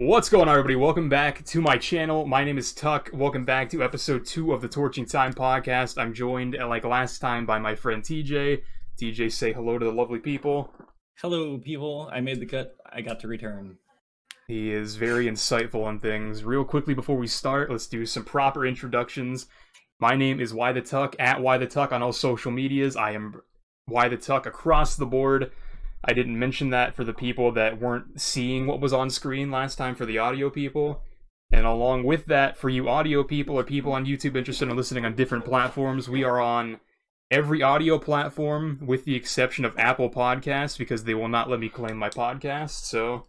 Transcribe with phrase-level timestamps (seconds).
[0.00, 0.76] What's going on, everybody?
[0.76, 2.24] Welcome back to my channel.
[2.24, 3.10] My name is Tuck.
[3.12, 6.00] Welcome back to episode two of the Torching Time podcast.
[6.00, 8.62] I'm joined, uh, like last time, by my friend TJ.
[8.98, 10.72] TJ, say hello to the lovely people.
[11.20, 12.08] Hello, people.
[12.10, 12.76] I made the cut.
[12.90, 13.76] I got to return.
[14.48, 16.44] He is very insightful on things.
[16.44, 19.48] Real quickly before we start, let's do some proper introductions.
[19.98, 22.96] My name is Why the Tuck at Why the Tuck on all social medias.
[22.96, 23.42] I am
[23.84, 25.52] Why the Tuck across the board.
[26.04, 29.76] I didn't mention that for the people that weren't seeing what was on screen last
[29.76, 31.02] time for the audio people.
[31.52, 35.04] And along with that, for you audio people or people on YouTube interested in listening
[35.04, 36.80] on different platforms, we are on
[37.30, 41.68] every audio platform with the exception of Apple Podcasts because they will not let me
[41.68, 42.84] claim my podcast.
[42.84, 43.26] So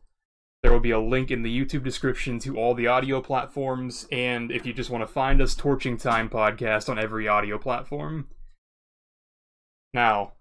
[0.64, 4.08] there will be a link in the YouTube description to all the audio platforms.
[4.12, 8.28] And if you just want to find us, Torching Time Podcast on every audio platform.
[9.94, 10.34] Now,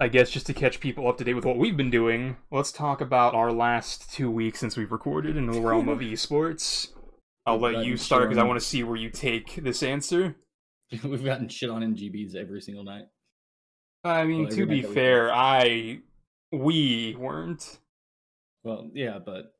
[0.00, 2.70] I guess just to catch people up to date with what we've been doing, let's
[2.70, 6.88] talk about our last two weeks since we've recorded in the realm of esports.
[7.46, 10.36] I'll let you start because I want to see where you take this answer.
[11.02, 13.06] We've gotten shit on NGBs every single night.
[14.04, 16.00] I mean, Well, to be fair, I
[16.52, 17.78] we weren't.
[18.62, 19.52] Well, yeah, but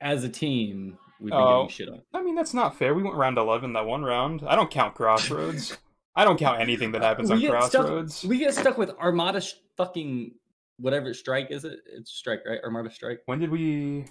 [0.00, 1.64] as a team, we've been Oh.
[1.64, 2.02] getting shit on.
[2.14, 2.94] I mean, that's not fair.
[2.94, 4.42] We went round eleven that one round.
[4.46, 5.76] I don't count Crossroads.
[6.16, 8.24] I don't count anything that happens on We stuck- Crossroads.
[8.24, 10.32] We get stuck with Armada sh- fucking
[10.78, 11.78] whatever strike is it?
[11.86, 12.58] It's strike, right?
[12.64, 13.20] Armada strike.
[13.26, 14.06] When did we?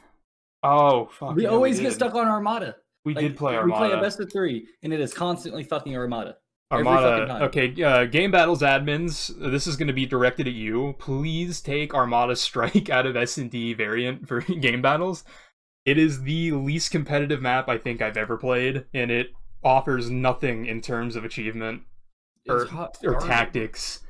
[0.64, 1.36] Oh fuck!
[1.36, 2.76] we yeah, always get stuck on Armada.
[3.06, 3.88] We Like, did play We Armada.
[3.90, 6.38] play a best of three, and it is constantly fucking Armada.
[6.72, 7.44] Armada.
[7.46, 10.96] Okay, uh, Game Battles admins, this is going to be directed at you.
[10.98, 15.24] Please take Armada Strike out of S and D variant for Game Battles.
[15.86, 19.30] It is the least competitive map I think I've ever played, and it
[19.64, 21.84] offers nothing in terms of achievement
[22.48, 22.68] or,
[23.04, 24.02] or tactics.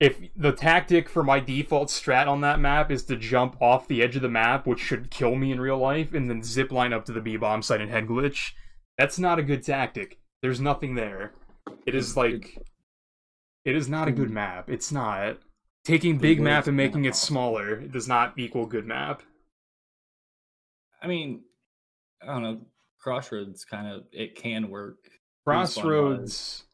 [0.00, 4.02] If the tactic for my default strat on that map is to jump off the
[4.02, 6.92] edge of the map, which should kill me in real life, and then zip line
[6.92, 8.52] up to the B bomb site and head glitch,
[8.98, 10.18] that's not a good tactic.
[10.42, 11.32] There's nothing there.
[11.86, 12.58] It is like
[13.64, 14.32] it is not a good Mm.
[14.34, 14.68] map.
[14.68, 15.38] It's not.
[15.84, 19.22] Taking big map and making it smaller does not equal good map.
[21.02, 21.44] I mean,
[22.22, 22.60] I don't know.
[22.98, 24.96] Crossroads kind of it can work.
[25.46, 26.64] Crossroads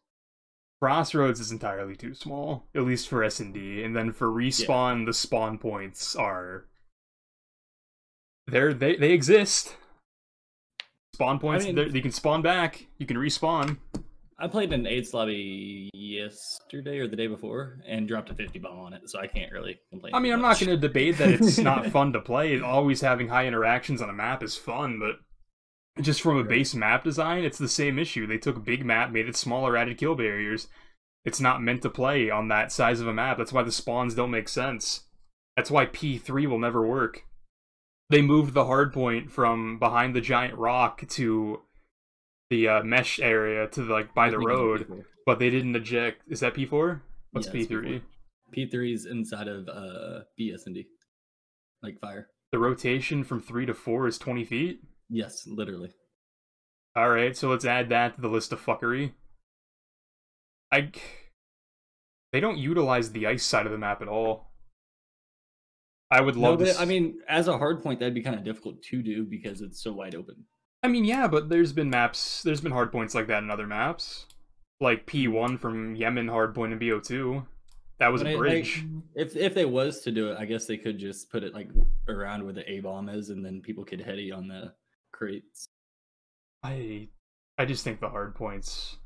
[0.81, 5.05] Crossroads is entirely too small, at least for S and D, and then for respawn,
[5.07, 6.65] the spawn points are
[8.47, 9.77] they're they they exist.
[11.15, 13.77] Spawn points, mean- they're- you can spawn back, you can respawn.
[14.43, 18.79] I played an AIDS lobby yesterday or the day before and dropped a 50 bomb
[18.79, 20.15] on it, so I can't really complain.
[20.15, 22.59] I mean, I'm not going to debate that it's not fun to play.
[22.59, 25.17] Always having high interactions on a map is fun, but
[26.05, 28.27] just from a base map design, it's the same issue.
[28.27, 30.69] They took a big map, made it smaller, added kill barriers.
[31.25, 33.39] It's not meant to play on that size of a map.
[33.39, 35.05] That's why the spawns don't make sense.
[35.57, 37.25] That's why P3 will never work.
[38.09, 41.61] They moved the hard point from behind the giant rock to
[42.49, 46.23] the uh, mesh area to like by the road, but they didn't eject.
[46.29, 47.01] Is that P4?
[47.33, 48.03] What's Yeah, P3?
[48.57, 50.87] P3 is inside of uh BS&D,
[51.83, 52.29] like fire.
[52.51, 54.83] The rotation from three to four is 20 feet.
[55.11, 55.91] Yes, literally.
[56.97, 59.13] All right, so let's add that to the list of fuckery.
[60.73, 60.91] I.
[62.33, 64.53] They don't utilize the ice side of the map at all.
[66.13, 66.81] I would No, love but to.
[66.81, 69.83] I mean, as a hard point, that'd be kind of difficult to do because it's
[69.83, 70.45] so wide open.
[70.83, 72.43] I mean, yeah, but there's been maps.
[72.43, 74.27] There's been hard points like that in other maps,
[74.81, 77.47] like P1 from Yemen hard point in BO2.
[77.99, 78.85] That was But a I- like, bridge.
[79.15, 81.69] if if they was to do it, I guess they could just put it like
[82.09, 84.73] around where the A bomb is, and then people could heady on the
[85.21, 85.67] crates.
[86.63, 87.09] I,
[87.59, 88.97] I just think the hard points.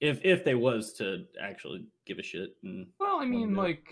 [0.00, 3.84] If if they was to actually give a shit and Well, I mean, like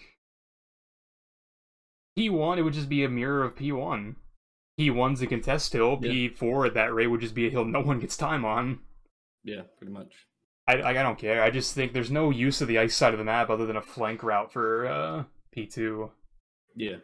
[2.19, 4.15] P1, it would just be a mirror of P1.
[4.79, 5.99] P1's a contest hill.
[6.03, 6.11] Yeah.
[6.11, 8.81] P4 at that rate would just be a hill no one gets time on.
[9.43, 10.13] yeah, pretty much.
[10.69, 11.43] I I don't care.
[11.43, 13.77] I just think there's no use of the ice side of the map other than
[13.77, 15.25] a flank route for uh,
[15.57, 16.11] P2.
[16.77, 16.97] Yeah.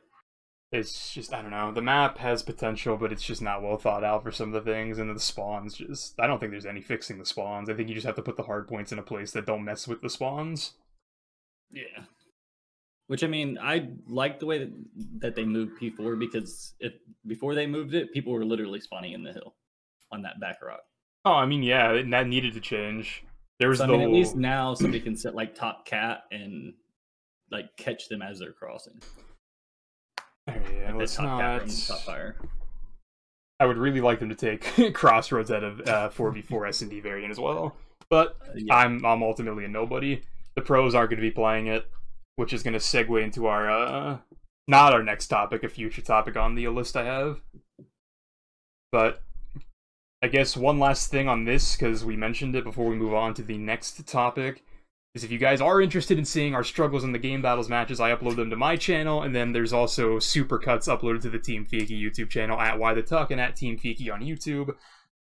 [0.72, 1.70] It's just I don't know.
[1.70, 4.72] The map has potential, but it's just not well thought out for some of the
[4.72, 7.68] things, and the spawns just I don't think there's any fixing the spawns.
[7.68, 9.64] I think you just have to put the hard points in a place that don't
[9.64, 10.72] mess with the spawns.
[11.70, 12.04] Yeah.
[13.08, 14.72] Which I mean, I like the way that,
[15.18, 16.94] that they moved P4 because if
[17.26, 19.54] before they moved it, people were literally spawning in the hill
[20.10, 20.80] on that back rock.
[21.26, 23.24] Oh, I mean, yeah, and that needed to change.
[23.58, 26.72] There was So, I mean, at least now somebody can set like top cat and
[27.50, 29.00] like catch them as they're crossing.
[30.94, 31.62] Yeah, Like the top not.
[33.60, 37.00] I would really like them to take Crossroads out of uh, 4v4 S and D
[37.00, 37.76] variant as well,
[38.10, 38.74] but yeah.
[38.74, 40.22] I'm I'm ultimately a nobody.
[40.56, 41.86] The pros aren't going to be playing it,
[42.36, 44.18] which is going to segue into our uh,
[44.66, 47.40] not our next topic, a future topic on the list I have.
[48.90, 49.22] But
[50.22, 53.34] I guess one last thing on this, because we mentioned it before we move on
[53.34, 54.64] to the next topic,
[55.14, 58.00] is if you guys are interested in seeing our struggles in the game battles matches,
[58.00, 61.66] I upload them to my channel, and then there's also supercuts uploaded to the Team
[61.70, 64.74] Fiki YouTube channel at Why the Tuck and at Team Fiki on YouTube.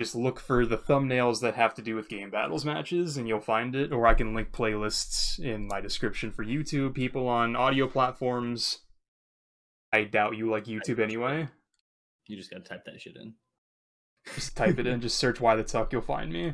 [0.02, 3.42] Just look for the thumbnails that have to do with game battles matches, and you'll
[3.42, 3.92] find it.
[3.92, 6.96] Or I can link playlists in my description for YouTube.
[6.96, 8.80] People on audio platforms,
[9.92, 11.50] I doubt you like YouTube anyway.
[12.28, 13.34] You just gotta type that shit in.
[14.34, 16.54] Just type it in, just search Why the Tuck, you'll find me.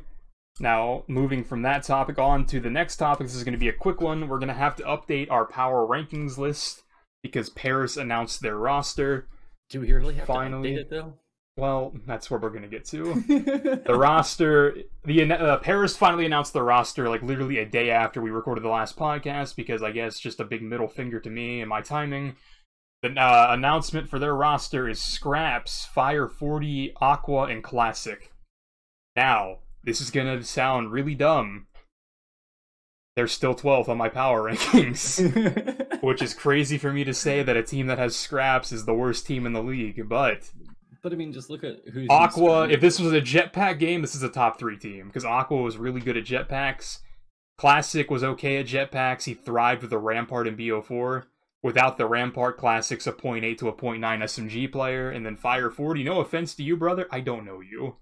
[0.60, 3.70] Now, moving from that topic on to the next topic, this is going to be
[3.70, 4.28] a quick one.
[4.28, 6.84] We're going to have to update our power rankings list
[7.24, 9.28] because Paris announced their roster.
[9.70, 10.76] Do we really have Finally.
[10.76, 11.14] to update it though?
[11.58, 13.16] Well, that's where we're going to get to.
[13.86, 18.30] the roster, the uh, Paris finally announced the roster like literally a day after we
[18.30, 21.70] recorded the last podcast because I guess just a big middle finger to me and
[21.70, 22.38] my timing.
[23.02, 28.32] The uh, announcement for their roster is Scraps, Fire 40, Aqua, and Classic.
[29.16, 31.68] Now, this is gonna sound really dumb.
[33.16, 37.58] They're still 12th on my power rankings, which is crazy for me to say that
[37.58, 40.08] a team that has Scraps is the worst team in the league.
[40.08, 40.52] But
[41.02, 44.16] but I mean, just look at who's Aqua, if this was a jetpack game, this
[44.16, 47.00] is a top three team because Aqua was really good at jetpacks.
[47.58, 49.24] Classic was okay at jetpacks.
[49.26, 51.24] He thrived with the Rampart and BO4.
[51.62, 55.10] Without the Rampart, Classic's a 0.8 to a 0.9 SMG player.
[55.10, 57.98] And then Fire 40, no offense to you, brother, I don't know you.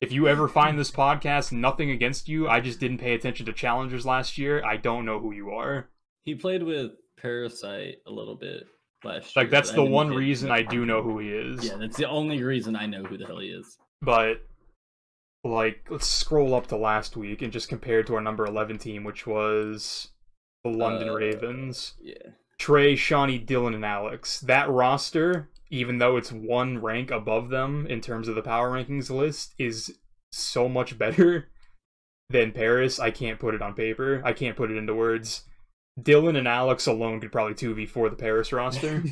[0.00, 2.48] If you ever find this podcast, nothing against you.
[2.48, 4.64] I just didn't pay attention to challengers last year.
[4.64, 5.88] I don't know who you are.
[6.24, 8.64] he played with Parasite a little bit
[9.04, 9.44] last year.
[9.44, 11.64] Like that's the one reason I do know who he is.
[11.64, 13.76] Yeah, that's the only reason I know who the hell he is.
[14.02, 14.42] But
[15.44, 19.04] like let's scroll up to last week and just compare to our number 11 team
[19.04, 20.08] which was
[20.64, 21.94] the London Uh, Ravens.
[22.02, 22.14] Yeah.
[22.58, 24.40] Trey, Shawnee, Dylan, and Alex.
[24.40, 29.08] That roster, even though it's one rank above them in terms of the power rankings
[29.08, 29.98] list, is
[30.32, 31.48] so much better
[32.28, 32.98] than Paris.
[32.98, 34.20] I can't put it on paper.
[34.24, 35.44] I can't put it into words.
[36.00, 39.02] Dylan and Alex alone could probably 2v4 the Paris roster.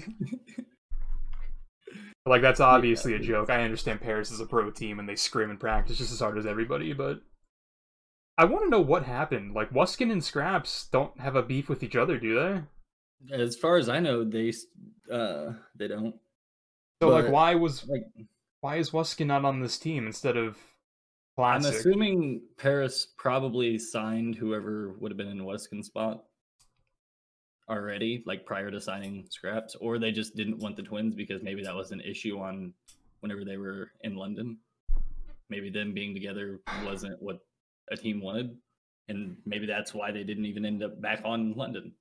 [2.26, 3.50] like, that's obviously a joke.
[3.50, 6.38] I understand Paris is a pro team and they scrim and practice just as hard
[6.38, 7.20] as everybody, but.
[8.36, 9.52] I want to know what happened.
[9.52, 12.62] Like, Wuskin and Scraps don't have a beef with each other, do they?
[13.34, 14.52] As far as I know, they
[15.12, 16.14] uh they don't
[17.00, 18.02] So like, why was like.
[18.60, 20.58] why is Wuskin not on this team instead of
[21.44, 26.24] I'm assuming Paris probably signed whoever would have been in Wuskin's spot
[27.68, 31.62] already, like prior to signing Scraps, or they just didn't want the twins because maybe
[31.62, 32.72] that was an issue on
[33.20, 34.58] whenever they were in London.
[35.50, 37.40] Maybe them being together wasn't what
[37.90, 38.56] a team wanted,
[39.08, 41.92] and maybe that's why they didn't even end up back on London.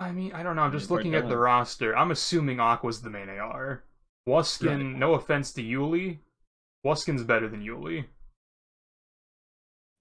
[0.00, 0.62] I mean, I don't know.
[0.62, 1.96] I'm just looking at the roster.
[1.96, 3.84] I'm assuming Aqua's the main AR.
[4.28, 4.98] Wuskin, Right.
[4.98, 6.18] no offense to Yuli,
[6.84, 8.06] Wuskin's better than Yuli.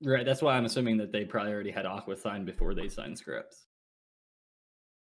[0.03, 3.17] Right, that's why I'm assuming that they probably already had Aqua signed before they signed
[3.17, 3.65] Scraps.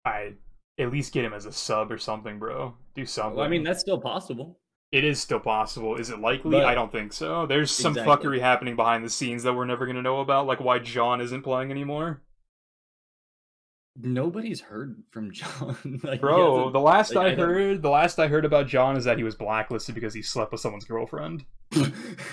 [0.05, 0.33] I
[0.77, 2.75] at least get him as a sub or something, bro.
[2.95, 3.37] Do something.
[3.37, 4.59] Well, I mean, that's still possible.
[4.91, 5.95] it is still possible.
[5.97, 6.51] Is it likely?
[6.51, 7.45] But- I don't think so.
[7.45, 8.37] There's some Exactly.
[8.37, 11.43] fuckery happening behind the scenes that we're never gonna know about, like why John isn't
[11.43, 12.23] playing anymore.
[14.01, 15.99] Nobody's heard from John.
[16.03, 19.03] like, Bro, the last like, I I heard, the last I heard about John is
[19.05, 21.45] that he was blacklisted because he slept with someone's girlfriend.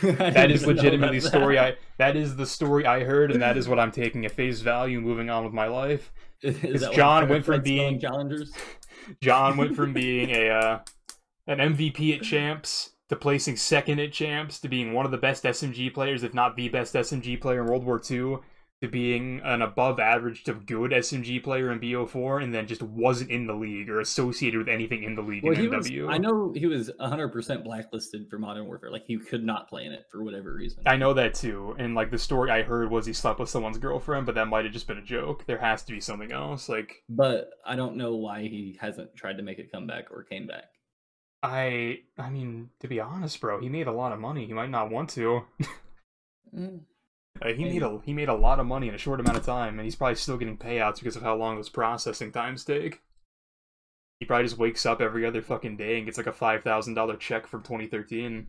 [0.02, 1.74] That is legitimately story that.
[1.74, 4.60] I that is the story I heard and that is what I'm taking at face
[4.60, 6.12] value moving on with my life.
[6.42, 8.52] Is Because John went from being- challengers.
[9.20, 10.78] John went from being a uh,
[11.46, 15.44] an MVP at champs to placing second at champs to being one of the best
[15.44, 18.38] SMG players, if not the best SMG player in World War II,
[18.82, 23.30] to being an above average to good SMG player in BO4, and then just wasn't
[23.30, 25.90] in the league or associated with anything in the league Well, in he was.
[26.08, 28.90] I know he was 100 percent blacklisted for Modern Warfare.
[28.90, 30.82] Like he could not play in it for whatever reason.
[30.86, 33.78] I know that too, and like the story I heard was he slept with someone's
[33.78, 35.46] girlfriend, but that might have just been a joke.
[35.46, 36.68] There has to be something else.
[36.68, 40.46] Like But I don't know why he hasn't tried to make a comeback or came
[40.46, 40.64] back.
[41.42, 44.46] I, I mean, to be honest, bro, he made a lot of money.
[44.46, 45.42] He might not want to.
[46.56, 46.80] Mm.
[47.42, 49.44] Uh, he made a he made a lot of money in a short amount of
[49.44, 53.02] time, and he's probably still getting payouts because of how long those processing times take.
[54.20, 56.94] He probably just wakes up every other fucking day and gets like a five thousand
[56.94, 58.48] dollar check from 2013.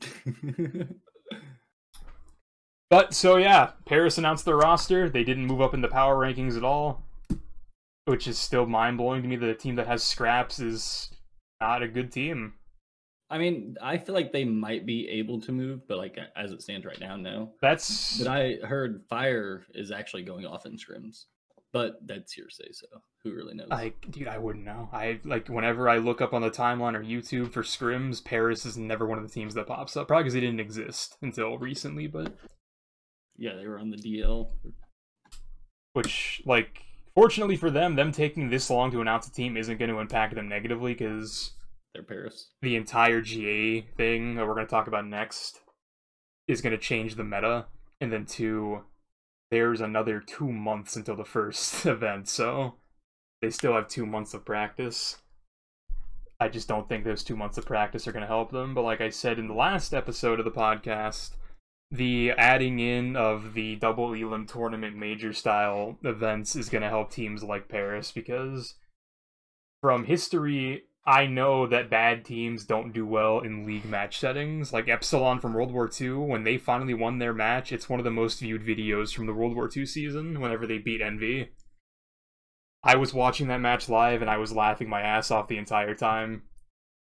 [2.90, 5.08] But so yeah, Paris announced their roster.
[5.08, 7.04] They didn't move up in the power rankings at all,
[8.06, 11.10] which is still mind blowing to me that a team that has scraps is
[11.60, 12.54] not a good team.
[13.30, 16.62] I mean, I feel like they might be able to move, but like as it
[16.62, 17.52] stands right now, no.
[17.60, 21.26] That's But I heard Fire is actually going off in scrims.
[21.72, 22.86] but that's hearsay, so
[23.22, 23.68] who really knows?
[23.68, 24.88] Like, dude, I wouldn't know.
[24.92, 28.78] I like whenever I look up on the timeline or YouTube for scrims, Paris is
[28.78, 30.08] never one of the teams that pops up.
[30.08, 32.34] Probably because they didn't exist until recently, but
[33.36, 34.48] yeah, they were on the DL.
[35.92, 36.82] Which, like,
[37.14, 40.34] fortunately for them, them taking this long to announce a team isn't going to impact
[40.34, 41.52] them negatively because
[41.94, 42.50] they're Paris.
[42.62, 45.60] The entire GA thing that we're going to talk about next
[46.46, 47.66] is going to change the meta,
[48.00, 48.84] and then two,
[49.50, 52.74] there's another two months until the first event, so
[53.42, 55.18] they still have two months of practice.
[56.40, 58.74] I just don't think those two months of practice are going to help them.
[58.74, 61.32] But like I said in the last episode of the podcast,
[61.90, 67.10] the adding in of the double elim tournament major style events is going to help
[67.10, 68.74] teams like Paris because
[69.80, 74.74] from history, I know that bad teams don't do well in league match settings.
[74.74, 78.04] Like Epsilon from World War II, when they finally won their match, it's one of
[78.04, 81.48] the most viewed videos from the World War II season whenever they beat Envy.
[82.84, 85.94] I was watching that match live and I was laughing my ass off the entire
[85.94, 86.42] time.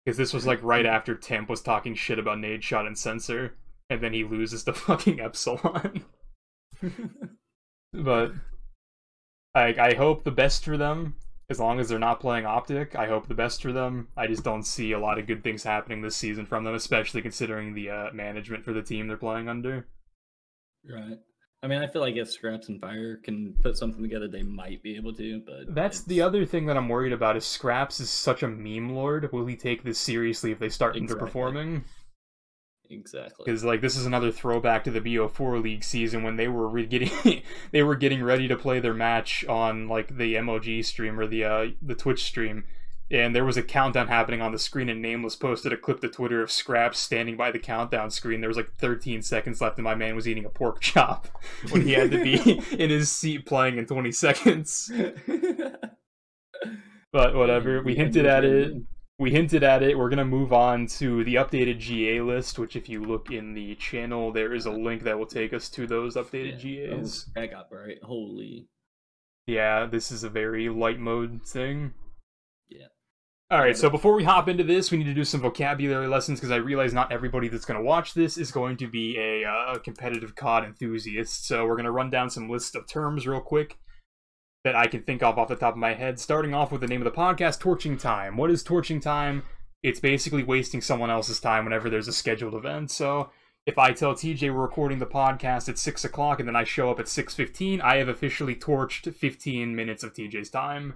[0.06, 3.58] Because this was like right after Temp was talking shit about Nadeshot and Censor,
[3.90, 6.06] and then he loses to fucking Epsilon.
[7.94, 8.34] but
[9.56, 11.16] I I hope the best for them
[11.50, 14.08] as long as they're not playing Optic, I hope the best for them.
[14.16, 17.22] I just don't see a lot of good things happening this season from them, especially
[17.22, 19.88] considering the uh, management for the team they're playing under.
[20.88, 21.18] Right.
[21.62, 24.82] I mean, I feel like if Scraps and Fire can put something together, they might
[24.82, 25.42] be able to.
[25.46, 26.08] But that's it's...
[26.08, 27.36] the other thing that I'm worried about.
[27.36, 29.30] Is Scraps is such a meme lord?
[29.34, 31.28] Will he take this seriously if they start exactly.
[31.28, 31.84] underperforming?
[32.90, 33.46] Exactly.
[33.46, 36.88] Because like this is another throwback to the BO4 league season when they were re-
[36.88, 41.28] getting they were getting ready to play their match on like the MLG stream or
[41.28, 42.64] the uh, the Twitch stream,
[43.12, 44.90] and there was a countdown happening on the screen.
[44.90, 48.42] And Nameless posted a clip to Twitter of Scraps standing by the countdown screen.
[48.42, 51.28] There was like 13 seconds left, and my man was eating a pork chop
[51.70, 54.92] when he had to be in his seat playing in 20 seconds.
[57.12, 58.74] but whatever, we hinted at it
[59.20, 59.98] we hinted at it.
[59.98, 63.76] We're gonna move on to the updated GA list, which if you look in the
[63.76, 66.96] channel, there is a link that will take us to those updated yeah.
[66.96, 67.30] GAs.
[67.36, 67.98] Oh, I got right.
[68.02, 68.68] Holy.
[69.46, 71.94] Yeah, this is a very light mode thing.
[72.70, 72.88] Yeah.
[73.52, 76.40] All right, so before we hop into this, we need to do some vocabulary lessons
[76.40, 79.44] because I realize not everybody that's going to watch this is going to be a
[79.44, 81.48] uh, competitive COD enthusiast.
[81.48, 83.80] So we're going to run down some lists of terms real quick
[84.64, 86.20] that I can think of off the top of my head.
[86.20, 88.38] Starting off with the name of the podcast, Torching Time.
[88.38, 89.44] What is Torching Time?
[89.84, 92.92] It's basically wasting someone else's time whenever there's a scheduled event.
[92.92, 93.30] So
[93.66, 96.90] if I tell TJ we're recording the podcast at six o'clock and then I show
[96.92, 100.96] up at six fifteen, I have officially torched fifteen minutes of TJ's time.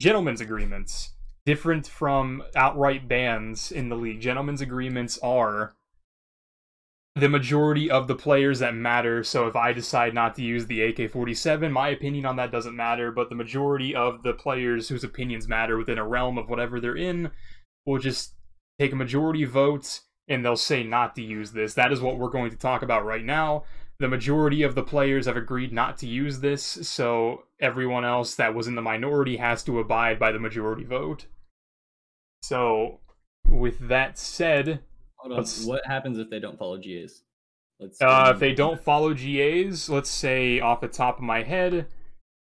[0.00, 1.14] Gentlemen's agreements.
[1.46, 4.20] Different from outright bans in the league.
[4.20, 5.74] Gentlemen's agreements are
[7.16, 9.24] the majority of the players that matter.
[9.24, 12.76] So if I decide not to use the AK 47, my opinion on that doesn't
[12.76, 16.78] matter, but the majority of the players whose opinions matter within a realm of whatever
[16.78, 17.30] they're in
[17.86, 18.34] will just
[18.78, 21.72] take a majority vote and they'll say not to use this.
[21.72, 23.64] That is what we're going to talk about right now.
[23.98, 28.54] The majority of the players have agreed not to use this, so everyone else that
[28.54, 31.24] was in the minority has to abide by the majority vote.
[32.42, 33.00] So,
[33.48, 34.80] with that said,
[35.24, 37.22] what happens if they don't follow GAs?
[37.78, 41.86] Let's uh, if they don't follow GAs, let's say off the top of my head,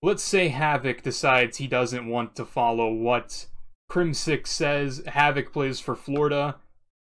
[0.03, 3.47] let's say Havoc decides he doesn't want to follow what
[3.91, 5.03] Crimsix says.
[5.07, 6.57] Havoc plays for Florida.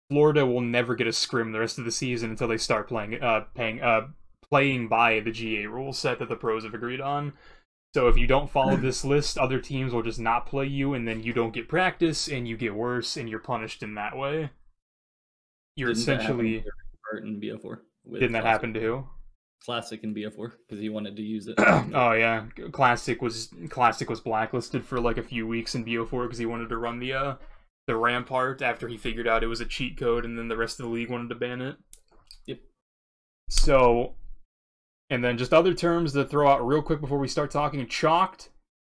[0.09, 3.21] Florida will never get a scrim the rest of the season until they start playing
[3.21, 4.07] uh paying uh
[4.49, 7.33] playing by the GA rule set that the pros have agreed on.
[7.95, 11.07] So if you don't follow this list, other teams will just not play you, and
[11.07, 14.51] then you don't get practice, and you get worse, and you're punished in that way
[15.79, 16.63] you're didn't essentially
[17.13, 17.79] that in BO4.
[18.13, 19.07] Didn't that happen to who?
[19.63, 21.55] Classic in BO4 because he wanted to use it.
[21.59, 26.37] oh yeah, Classic was Classic was blacklisted for like a few weeks in BO4 because
[26.37, 27.35] he wanted to run the uh
[27.87, 30.79] the Rampart after he figured out it was a cheat code, and then the rest
[30.79, 31.75] of the league wanted to ban it.
[32.45, 32.59] Yep.
[33.49, 34.15] So,
[35.09, 37.85] and then just other terms to throw out real quick before we start talking.
[37.87, 38.49] Chalked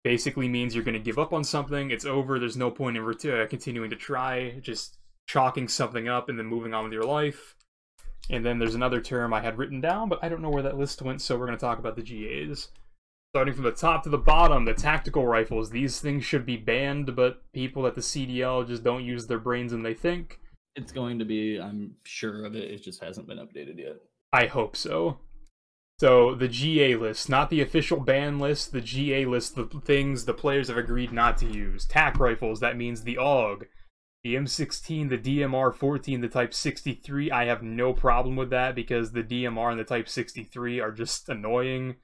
[0.04, 1.90] basically means you're going to give up on something.
[1.90, 2.38] It's over.
[2.38, 4.58] There's no point in uh, continuing to try.
[4.60, 7.54] Just chalking something up and then moving on with your life.
[8.30, 10.78] And then there's another term I had written down, but I don't know where that
[10.78, 12.68] list went, so we're going to talk about the GAs.
[13.34, 15.70] Starting from the top to the bottom, the tactical rifles.
[15.70, 19.72] These things should be banned, but people at the CDL just don't use their brains
[19.72, 20.38] and they think.
[20.76, 23.96] It's going to be, I'm sure of it, it just hasn't been updated yet.
[24.32, 25.18] I hope so.
[25.98, 30.34] So the GA list, not the official ban list, the GA list, the things the
[30.34, 31.84] players have agreed not to use.
[31.84, 33.66] Tac rifles, that means the AUG,
[34.24, 39.22] the M16, the DMR14, the Type 63, I have no problem with that because the
[39.24, 41.96] DMR and the Type 63 are just annoying.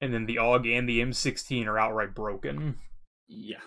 [0.00, 2.76] and then the AUG and the M16 are outright broken.
[3.28, 3.58] Yeah.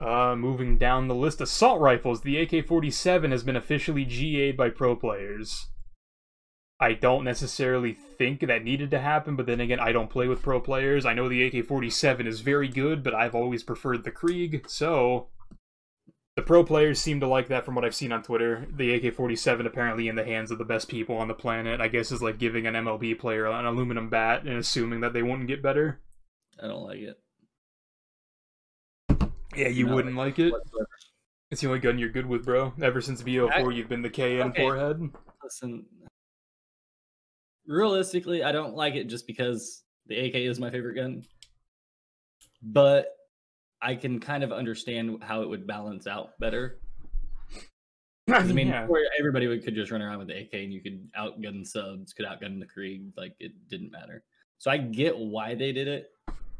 [0.00, 2.20] Uh, moving down the list, assault rifles.
[2.20, 5.68] The AK-47 has been officially GA'd by pro players.
[6.78, 10.42] I don't necessarily think that needed to happen, but then again, I don't play with
[10.42, 11.06] pro players.
[11.06, 15.28] I know the AK-47 is very good, but I've always preferred the Krieg, so
[16.36, 18.66] the pro players seem to like that from what I've seen on Twitter.
[18.70, 22.12] The AK-47 apparently in the hands of the best people on the planet, I guess
[22.12, 25.62] is like giving an MLB player an aluminum bat and assuming that they wouldn't get
[25.62, 26.00] better.
[26.62, 27.18] I don't like it.
[29.56, 30.52] Yeah, you wouldn't like it.
[30.52, 30.88] Whatsoever.
[31.50, 32.74] It's the only gun you're good with, bro.
[32.82, 34.62] Ever since BO4, I- you've been the KN Okay.
[34.62, 35.00] forehead.
[35.42, 35.86] Listen,
[37.66, 41.24] realistically, I don't like it just because the AK is my favorite gun.
[42.60, 43.15] But
[43.86, 46.80] I can kind of understand how it would balance out better.
[48.28, 48.88] I mean, yeah.
[49.16, 52.26] everybody would, could just run around with the AK and you could outgun subs, could
[52.26, 54.24] outgun the Krieg, like it didn't matter.
[54.58, 56.08] So I get why they did it.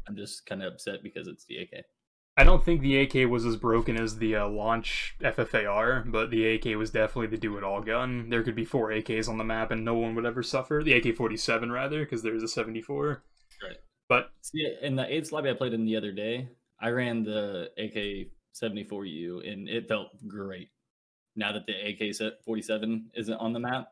[0.07, 1.83] I'm just kind of upset because it's the AK.
[2.37, 6.53] I don't think the AK was as broken as the uh, launch FFAR, but the
[6.53, 8.29] AK was definitely the do-it-all gun.
[8.29, 10.81] There could be four AKs on the map, and no one would ever suffer.
[10.81, 13.23] The AK-47, rather, because there's a 74.
[13.61, 13.77] Right.
[14.07, 16.47] But See, in the AIDS lobby I played in the other day,
[16.79, 20.69] I ran the AK 74U and it felt great.
[21.35, 23.89] Now that the AK 47 isn't on the map,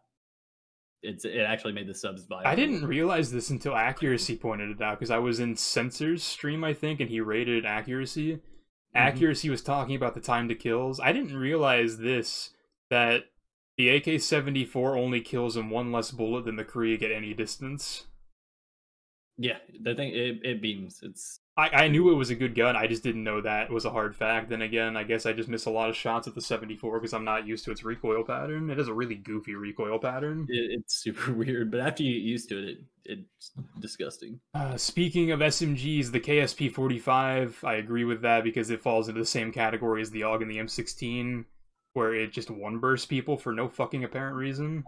[1.03, 2.47] it's it actually made the subs viable.
[2.47, 6.63] I didn't realize this until Accuracy pointed it out, because I was in Censor's stream,
[6.63, 8.33] I think, and he rated Accuracy.
[8.33, 8.97] Mm-hmm.
[8.97, 10.99] Accuracy was talking about the time to kills.
[10.99, 12.51] I didn't realize this,
[12.89, 13.25] that
[13.77, 18.05] the AK-74 only kills in one less bullet than the Krieg at any distance.
[19.37, 21.01] Yeah, the thing it, it beams.
[21.03, 22.75] It's I, I knew it was a good gun.
[22.75, 24.49] I just didn't know that was a hard fact.
[24.49, 27.13] Then again, I guess I just miss a lot of shots at the 74 because
[27.13, 28.69] I'm not used to its recoil pattern.
[28.69, 30.47] It has a really goofy recoil pattern.
[30.49, 34.39] it, it's super weird, but after you get used to it, it it's disgusting.
[34.53, 39.21] Uh, speaking of SMGs, the KSP 45, I agree with that because it falls into
[39.21, 41.45] the same category as the AUG and the M16,
[41.93, 44.83] where it just one bursts people for no fucking apparent reason.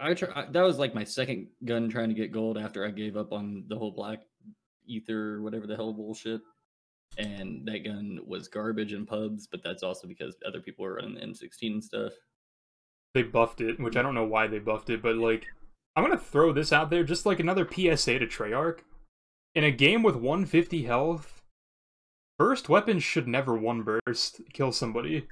[0.00, 2.90] I, try, I that was like my second gun trying to get gold after I
[2.90, 4.20] gave up on the whole black
[4.90, 6.40] ether whatever the hell bullshit.
[7.18, 11.14] And that gun was garbage in pubs, but that's also because other people were running
[11.14, 12.12] the M16 and stuff.
[13.14, 15.46] They buffed it, which I don't know why they buffed it, but like,
[15.96, 18.80] I'm gonna throw this out there just like another PSA to Treyarch.
[19.54, 21.42] In a game with 150 health,
[22.38, 25.26] burst weapons should never one burst kill somebody.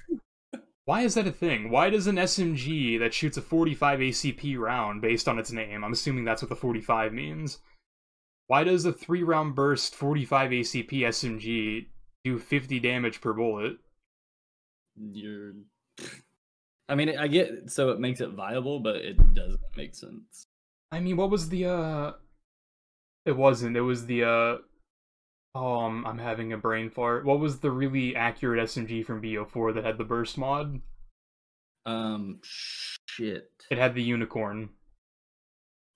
[0.84, 1.70] Why is that a thing?
[1.70, 5.92] Why does an SMG that shoots a 45 ACP round based on its name, I'm
[5.92, 7.58] assuming that's what the 45 means,
[8.48, 11.86] why does a 3 round burst 45 ACP SMG
[12.24, 13.76] do 50 damage per bullet?
[14.96, 15.52] You're
[16.88, 20.46] I mean, I get so it makes it viable, but it doesn't make sense.
[20.90, 22.12] I mean, what was the uh
[23.26, 23.76] it wasn't.
[23.76, 24.56] It was the uh
[25.54, 27.24] Oh, I'm, I'm having a brain fart.
[27.24, 30.80] What was the really accurate SMG from BO4 that had the burst mod?
[31.84, 33.50] Um shit.
[33.70, 34.70] It had the unicorn,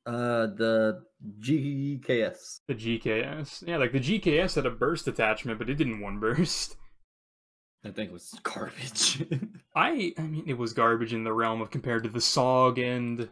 [0.04, 1.02] Uh the
[1.40, 2.60] GKS.
[2.66, 3.66] the GKS.
[3.66, 6.76] Yeah, like the GKS had a burst attachment, but it didn't one burst.
[7.84, 9.24] I think it was garbage.
[9.76, 13.28] I I mean, it was garbage in the realm of compared to the Saug and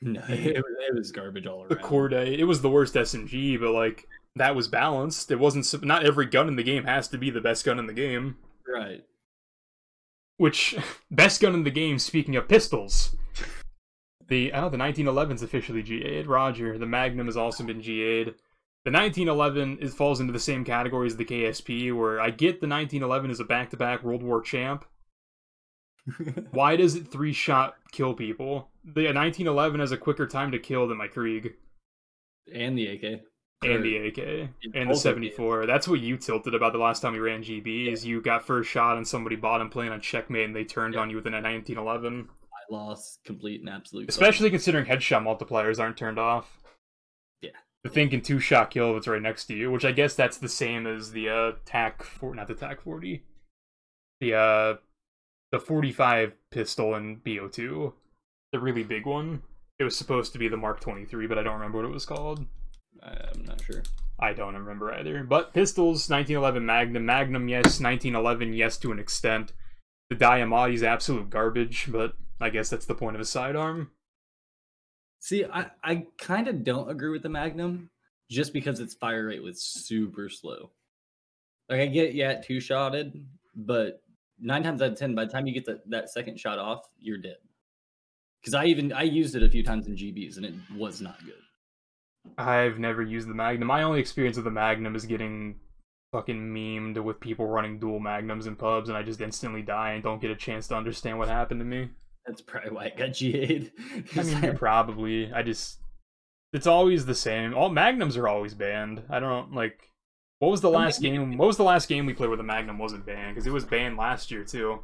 [0.00, 1.70] no, it was, it was garbage all around.
[1.70, 2.38] the Corday.
[2.38, 5.30] It was the worst SMG, but like that was balanced.
[5.30, 7.86] It wasn't not every gun in the game has to be the best gun in
[7.86, 8.36] the game.
[8.66, 9.04] Right.
[10.36, 10.76] Which
[11.10, 11.98] best gun in the game?
[11.98, 13.16] Speaking of pistols,
[14.28, 16.26] the oh the 1911's officially GA'd.
[16.26, 16.78] Roger.
[16.78, 18.34] The Magnum has also been GA'd.
[18.84, 22.68] The 1911 is falls into the same category as the KSP, where I get the
[22.68, 24.84] 1911 is a back-to-back World War champ.
[26.52, 28.70] Why does it three shot kill people?
[28.84, 31.54] The 1911 has a quicker time to kill than my Krieg
[32.52, 33.20] and the AK.
[33.62, 35.66] and the AK and the both of 74.
[35.66, 37.92] That's what you tilted about the last time we ran GB.
[37.92, 41.00] Is you got first shot and somebody bottom playing on checkmate and they turned Yeah.
[41.00, 42.28] on you with a 1911.
[42.70, 44.08] I lost complete and absolute.
[44.08, 46.60] Especially considering headshot multipliers aren't turned off.
[47.40, 47.50] Yeah.
[47.84, 50.14] The thing can two shot kill if it's right next to you, which I guess
[50.14, 53.22] that's the same as the uh TAC for not the TAC 40.
[54.20, 54.76] The uh
[55.52, 57.92] the 45 pistol in BO2.
[58.52, 59.42] The really big one.
[59.78, 62.04] It was supposed to be the Mark 23, but I don't remember what it was
[62.04, 62.46] called.
[63.02, 63.82] I'm not sure.
[64.18, 65.22] I don't remember either.
[65.22, 67.06] But pistols, 1911 Magnum.
[67.06, 67.80] Magnum, yes.
[67.80, 69.52] 1911, yes, to an extent.
[70.10, 73.90] The Diamatti's absolute garbage, but I guess that's the point of a sidearm.
[75.20, 77.90] See, I, I kind of don't agree with the Magnum
[78.30, 80.70] just because its fire rate was super slow.
[81.68, 84.02] Like I get yeah, two shotted, but
[84.40, 86.86] nine times out of ten, by the time you get the, that second shot off,
[86.98, 87.36] you're dead.
[88.40, 91.18] Because I even I used it a few times in GBs and it was not
[91.24, 91.34] good.
[92.36, 93.66] I've never used the Magnum.
[93.66, 95.56] My only experience with the Magnum is getting
[96.12, 100.02] fucking memed with people running dual Magnums in pubs, and I just instantly die and
[100.02, 101.90] don't get a chance to understand what happened to me.
[102.28, 103.72] That's probably why it got GA'd.
[104.16, 105.32] I mean, probably.
[105.32, 105.78] I just.
[106.52, 107.54] It's always the same.
[107.54, 109.02] All Magnums are always banned.
[109.08, 109.90] I don't like.
[110.38, 111.36] What was the last game?
[111.38, 113.34] What was the last game we played where the Magnum wasn't banned?
[113.34, 114.80] Because it was banned last year too.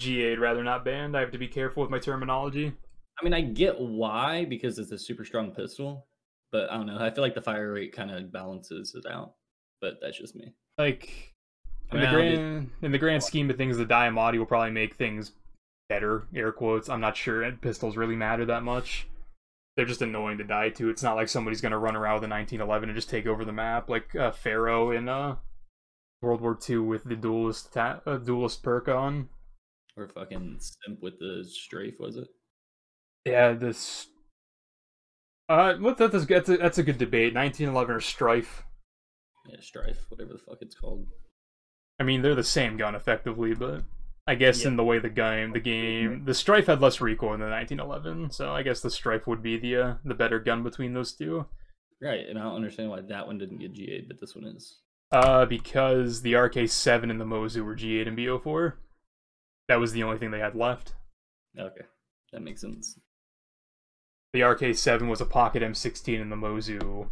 [0.00, 1.16] GA'd rather not banned.
[1.16, 2.72] I have to be careful with my terminology.
[3.18, 6.06] I mean, I get why because it's a super strong pistol,
[6.52, 6.98] but I don't know.
[6.98, 9.32] I feel like the fire rate kind of balances it out.
[9.80, 10.52] But that's just me.
[10.78, 11.34] Like
[11.92, 15.32] in the grand in the grand scheme of things, the Diamatti will probably make things
[15.88, 16.26] better.
[16.34, 16.88] Air quotes.
[16.88, 19.08] I'm not sure pistols really matter that much.
[19.76, 20.88] They're just annoying to die to.
[20.88, 23.52] It's not like somebody's gonna run around with a 1911 and just take over the
[23.52, 25.36] map like uh, Pharaoh in uh,
[26.22, 29.28] World War II with the duelist ta- uh, duelist perk on.
[29.96, 32.28] Or fucking simp with the strafe, was it?
[33.24, 34.06] Yeah, this.
[35.48, 37.34] Uh, what that is that's a, that's a good debate.
[37.34, 38.62] 1911 or Strife.
[39.48, 41.06] Yeah, Strife, whatever the fuck it's called.
[41.98, 43.82] I mean, they're the same gun effectively, but
[44.28, 44.68] I guess yeah.
[44.68, 48.32] in the way the game, the game, the Strife had less recoil in the 1911,
[48.32, 51.46] so I guess the Strife would be the uh, the better gun between those two.
[52.02, 54.80] Right, and I don't understand why that one didn't get GA'd, but this one is.
[55.12, 58.72] Uh, because the RK7 and the Mozu were GA'd and BO4.
[59.68, 60.94] That was the only thing they had left.
[61.58, 61.84] Okay,
[62.32, 62.98] that makes sense.
[64.32, 67.08] The RK7 was a pocket M16, and the Mozu.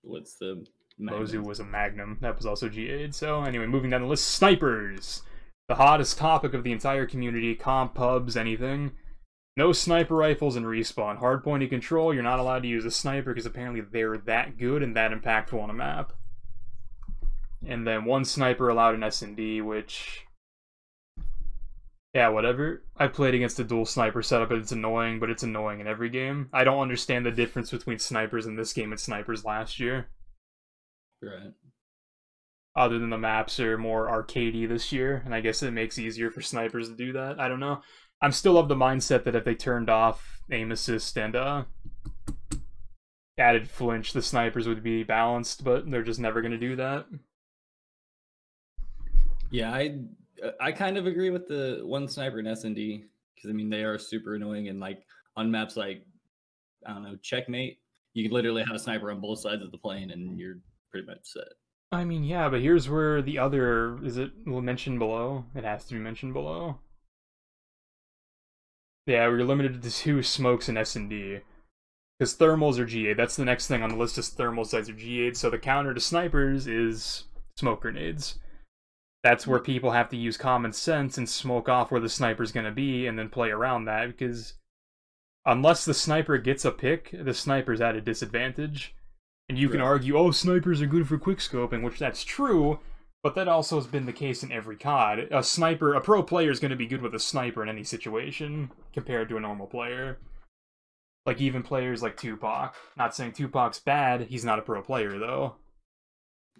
[0.00, 0.64] What's the
[0.98, 1.26] Magnum?
[1.26, 2.18] Mozu was a Magnum.
[2.22, 3.14] That was also GA'd.
[3.14, 5.22] So anyway, moving down the list, snipers.
[5.68, 8.92] The hottest topic of the entire community, comp, pubs, anything.
[9.56, 11.20] No sniper rifles in respawn.
[11.20, 14.96] Hardpoint control, you're not allowed to use a sniper because apparently they're that good and
[14.96, 16.12] that impactful on a map.
[17.66, 20.26] And then one sniper allowed in S&D, which
[22.14, 22.82] yeah, whatever.
[22.96, 26.10] I played against a dual sniper setup, and it's annoying, but it's annoying in every
[26.10, 26.50] game.
[26.52, 30.08] I don't understand the difference between snipers in this game and snipers last year.
[31.22, 31.52] Right.
[32.74, 36.30] Other than the maps are more arcadey this year, and I guess it makes easier
[36.30, 37.38] for snipers to do that.
[37.38, 37.82] I don't know.
[38.22, 41.64] I'm still of the mindset that if they turned off aim assist and uh
[43.38, 47.06] added flinch, the snipers would be balanced, but they're just never gonna do that.
[49.50, 49.98] Yeah, I
[50.60, 53.04] I kind of agree with the one sniper in S and D
[53.34, 55.04] because I mean they are super annoying and like
[55.36, 56.06] on maps like
[56.86, 57.80] I don't know checkmate,
[58.14, 60.58] you can literally have a sniper on both sides of the plane and you're
[60.90, 61.44] pretty much set.
[61.92, 65.44] I mean, yeah, but here's where the other is it mentioned below.
[65.54, 66.78] It has to be mentioned below.
[69.06, 71.40] Yeah, we're limited to two smokes in S and D.
[72.18, 73.14] Because thermals are GA.
[73.14, 75.34] That's the next thing on the list is thermal sites are GA.
[75.34, 77.24] So the counter to snipers is
[77.56, 78.38] smoke grenades
[79.22, 82.66] that's where people have to use common sense and smoke off where the sniper's going
[82.66, 84.54] to be and then play around that because
[85.46, 88.94] unless the sniper gets a pick, the sniper's at a disadvantage.
[89.52, 92.80] And you can argue, oh, snipers are good for quickscoping, which that's true,
[93.22, 95.28] but that also has been the case in every COD.
[95.30, 97.84] A sniper, a pro player is going to be good with a sniper in any
[97.84, 100.16] situation compared to a normal player.
[101.26, 102.74] Like even players like Tupac.
[102.96, 105.56] Not saying Tupac's bad, he's not a pro player though.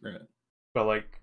[0.03, 0.21] Right.
[0.75, 1.23] But like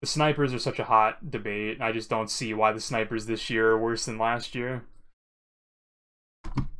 [0.00, 1.80] the snipers are such a hot debate.
[1.80, 4.84] I just don't see why the snipers this year are worse than last year.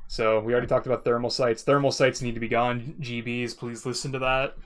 [0.08, 1.62] So we already talked about thermal sights.
[1.62, 2.96] Thermal sights need to be gone.
[3.00, 4.56] GBs, please listen to that.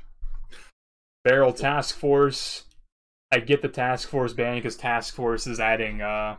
[1.25, 2.65] Barrel Task Force.
[3.33, 6.37] I get the Task Force ban because Task Force is adding uh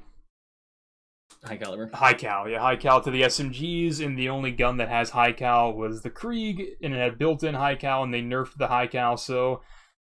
[1.43, 1.89] high caliber.
[1.93, 5.33] High cal, yeah, high cal to the SMGs, and the only gun that has high
[5.33, 8.87] cal was the Krieg, and it had built-in high cal, and they nerfed the high
[8.87, 9.61] cal, so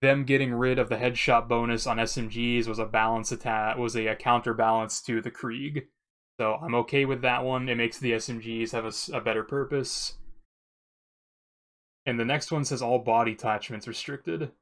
[0.00, 4.06] them getting rid of the headshot bonus on SMGs was a balance attack was a,
[4.06, 5.86] a counterbalance to the Krieg.
[6.38, 7.68] So I'm okay with that one.
[7.68, 10.14] It makes the SMGs have a, a better purpose.
[12.04, 14.52] And the next one says all body attachments restricted.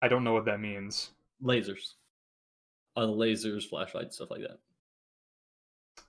[0.00, 1.10] I don't know what that means.
[1.42, 1.94] Lasers.
[2.96, 4.58] Uh, lasers, flashlights, stuff like that.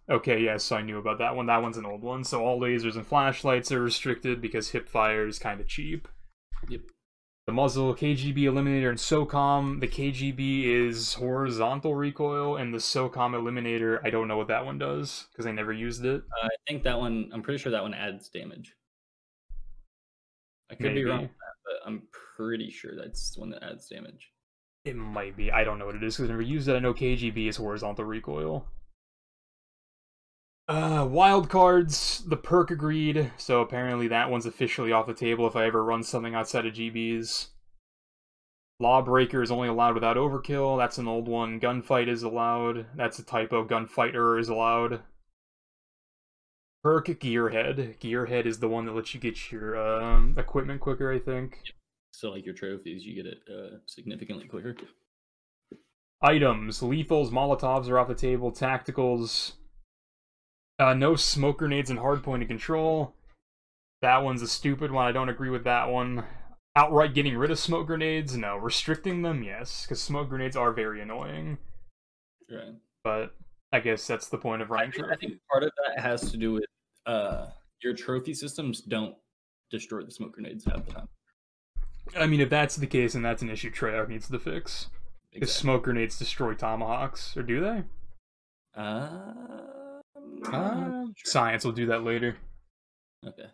[0.09, 1.45] Okay, yes, so I knew about that one.
[1.45, 2.23] That one's an old one.
[2.23, 6.07] So all lasers and flashlights are restricted because hip fire is kind of cheap.
[6.67, 6.81] Yep
[7.49, 9.79] the muzzle, KGB Eliminator, and SOCOM.
[9.79, 14.77] The KGB is horizontal recoil, and the SOCOM Eliminator, I don't know what that one
[14.77, 16.21] does because I never used it.
[16.43, 18.75] Uh, I think that one, I'm pretty sure that one adds damage.
[20.69, 21.03] I could Maybe.
[21.03, 21.31] be wrong, that,
[21.65, 22.03] but I'm
[22.37, 24.31] pretty sure that's the one that adds damage.
[24.85, 25.51] It might be.
[25.51, 26.75] I don't know what it is because I never used it.
[26.75, 28.67] I know KGB is horizontal recoil.
[30.69, 35.55] Uh, wild cards, the perk agreed, so apparently that one's officially off the table if
[35.55, 37.47] I ever run something outside of GBs.
[38.79, 41.59] Lawbreaker is only allowed without overkill, that's an old one.
[41.59, 43.65] Gunfight is allowed, that's a typo.
[43.65, 45.01] Gunfighter is allowed.
[46.83, 47.97] Perk Gearhead.
[47.97, 51.63] Gearhead is the one that lets you get your um, equipment quicker, I think.
[52.11, 54.75] So like your trophies, you get it uh, significantly quicker.
[56.21, 56.81] Items.
[56.81, 58.51] Lethals, Molotovs are off the table.
[58.51, 59.53] Tacticals.
[60.79, 63.13] Uh, no smoke grenades and hardpoint control.
[64.01, 65.05] That one's a stupid one.
[65.05, 66.23] I don't agree with that one.
[66.75, 68.37] Outright getting rid of smoke grenades?
[68.37, 68.55] No.
[68.55, 69.43] Restricting them?
[69.43, 69.83] Yes.
[69.83, 71.57] Because smoke grenades are very annoying.
[72.49, 72.75] Right.
[73.03, 73.35] But
[73.73, 76.37] I guess that's the point of I think, I think part of that has to
[76.37, 76.65] do with
[77.05, 77.47] uh,
[77.83, 79.15] your trophy systems don't
[79.69, 81.09] destroy the smoke grenades half the time.
[82.17, 84.87] I mean, if that's the case, then that's an issue Treyarch needs to fix.
[85.31, 85.61] Because Exactly.
[85.61, 87.35] smoke grenades destroy tomahawks.
[87.35, 87.83] Or do they?
[88.75, 89.11] Uh,
[90.51, 92.37] Uh, Science will do that later.
[93.25, 93.47] okay.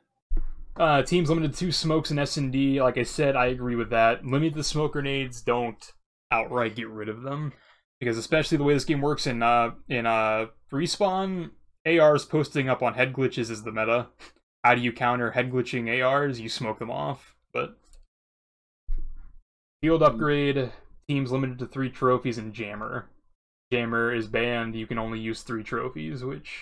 [0.78, 2.82] Uh, teams limited to two smokes and S and D.
[2.82, 4.26] Like I said, I agree with that.
[4.26, 5.42] Limit the smoke grenades.
[5.42, 5.94] Don't
[6.32, 7.54] outright get rid of them,
[8.00, 11.52] because especially the way this game works in uh in uh respawn,
[11.86, 14.08] ARs posting up on head glitches is the meta.
[14.66, 16.42] How do you counter head glitching ARs?
[16.42, 17.36] You smoke them off.
[17.54, 17.78] But
[19.82, 20.72] field upgrade.
[21.08, 23.08] Teams limited to three trophies and jammer.
[23.72, 24.76] Jammer is banned.
[24.76, 26.62] You can only use three trophies, which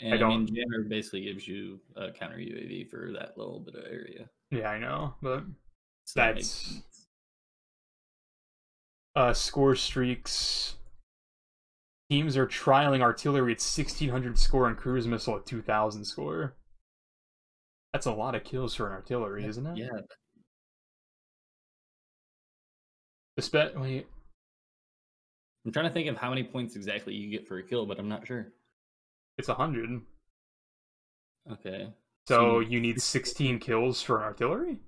[0.00, 3.74] And I, don't- mean, Jammer basically gives you a counter UAV for that little bit
[3.76, 4.28] of area.
[4.50, 5.44] yeah, I know, but
[6.04, 7.06] So That's- sense.
[9.16, 10.76] uh, score streaks.
[12.10, 16.54] Teams are trialing artillery at 1600 score and cruise missile at 2000 score.
[17.92, 19.76] That's a lot of kills for an artillery, isn't it?
[19.78, 19.88] Yeah,
[23.40, 24.06] Espe- wait,
[25.66, 27.98] I'm trying to think of how many points exactly you get for a kill, but
[27.98, 28.52] I'm not sure.
[29.36, 30.00] it's 100.
[31.52, 31.92] Okay.
[32.26, 34.78] So you- you need 16 kills for an artillery?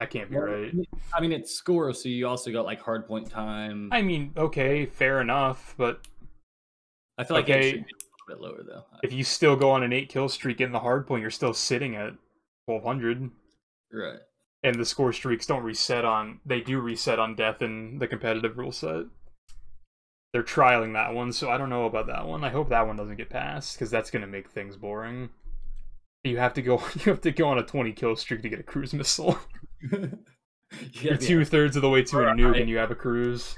[0.00, 0.74] That can't be Well, right.
[1.14, 3.88] I mean, it's score, so you also got like hard point time.
[3.92, 6.06] I, mean, okay, fair enough, but
[7.16, 7.68] I feel like okay.
[7.68, 8.98] it should be a little bit lower though.
[9.04, 11.54] if you still go on an 8 kill streak in the hard point, you're still
[11.54, 12.14] sitting at
[12.66, 13.30] 1200.
[13.92, 14.18] Right.
[14.64, 18.58] and the score streaks don't reset on they do reset on death in the competitive
[18.58, 19.04] rule set
[20.34, 22.42] they're trialing that one so i don't know about that one.
[22.42, 25.30] I hope that one doesn't get passed because that's going to make things boring.
[26.24, 28.58] You have to go you have to go on a 20 kill streak to get
[28.58, 29.38] a cruise missile.
[30.94, 33.56] Yeah, you're two-thirds of the way to a nuke and you have a cruise.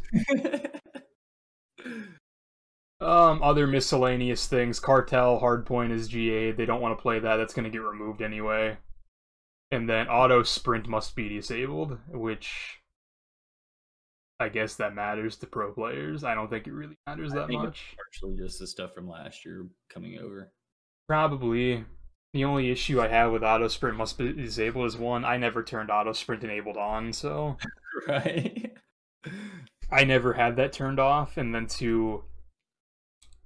[3.00, 4.78] Um other miscellaneous things.
[4.78, 7.36] Cartel hardpoint is ga they don't want to play that.
[7.36, 8.76] That's going to get removed anyway.
[9.70, 12.80] And then auto sprint must be disabled which
[14.40, 17.48] i guess that matters to pro players i don't think it really matters I that
[17.48, 20.52] think it's much Partially just the stuff from last year coming over.
[21.08, 21.84] probably
[22.34, 25.62] the only issue i have with auto sprint must be disabled is one i never
[25.62, 27.56] turned auto sprint enabled on so
[28.06, 28.72] Right.
[29.90, 32.24] I never had that turned off, and then two,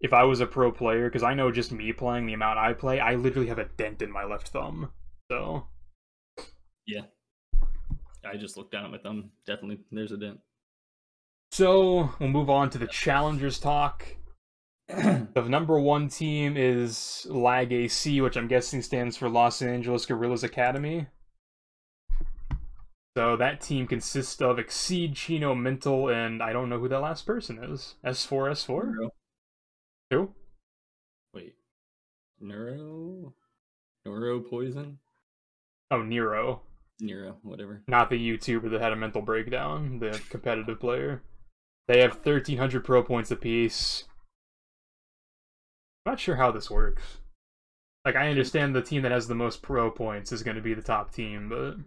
[0.01, 2.73] if I was a pro player, because I know just me playing the amount I
[2.73, 4.91] play, I literally have a dent in my left thumb.
[5.31, 5.69] So
[6.87, 7.03] Yeah.
[8.25, 9.31] I just looked down at my thumb.
[9.47, 10.41] Definitely, there's a dent.
[11.53, 14.07] So we'll move on to the challengers talk.
[14.89, 20.43] The number one team is Lag AC, which I'm guessing stands for Los Angeles Guerrillas
[20.43, 21.07] Academy.
[23.17, 27.27] So that team consists of Exceed, Chino, Mental, and I don't know who that last
[27.27, 27.95] person is.
[28.05, 28.85] S4, S4?
[28.93, 29.11] Neuro.
[30.11, 30.35] Who?
[31.35, 31.55] Wait.
[32.41, 33.35] Neuro?
[34.05, 34.99] Neuro poison?
[35.91, 36.63] Oh, Nero.
[37.01, 37.83] Nero, whatever.
[37.87, 41.23] Not the YouTuber that had a mental breakdown, the competitive player.
[41.91, 44.05] They have 1,300 pro points apiece.
[46.07, 47.03] I'm not sure how this works.
[48.05, 50.73] Like, I understand the team that has the most pro points is going to be
[50.73, 51.79] the top team, but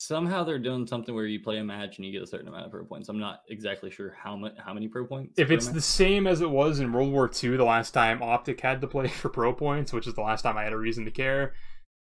[0.00, 2.64] Somehow they're doing something where you play a match and you get a certain amount
[2.64, 3.08] of pro points.
[3.08, 5.38] I'm not exactly sure how much, how many pro points.
[5.38, 8.60] if it's the same as it was in World War II, the last time Optic
[8.60, 11.04] had to play for pro points, which is the last time I had a reason
[11.04, 11.54] to care,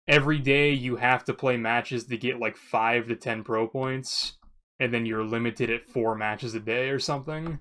[0.07, 4.39] every day you have to play matches to get like 5 to 10 pro points,
[4.83, 7.59] and then you're limited at 4 matches a day or something.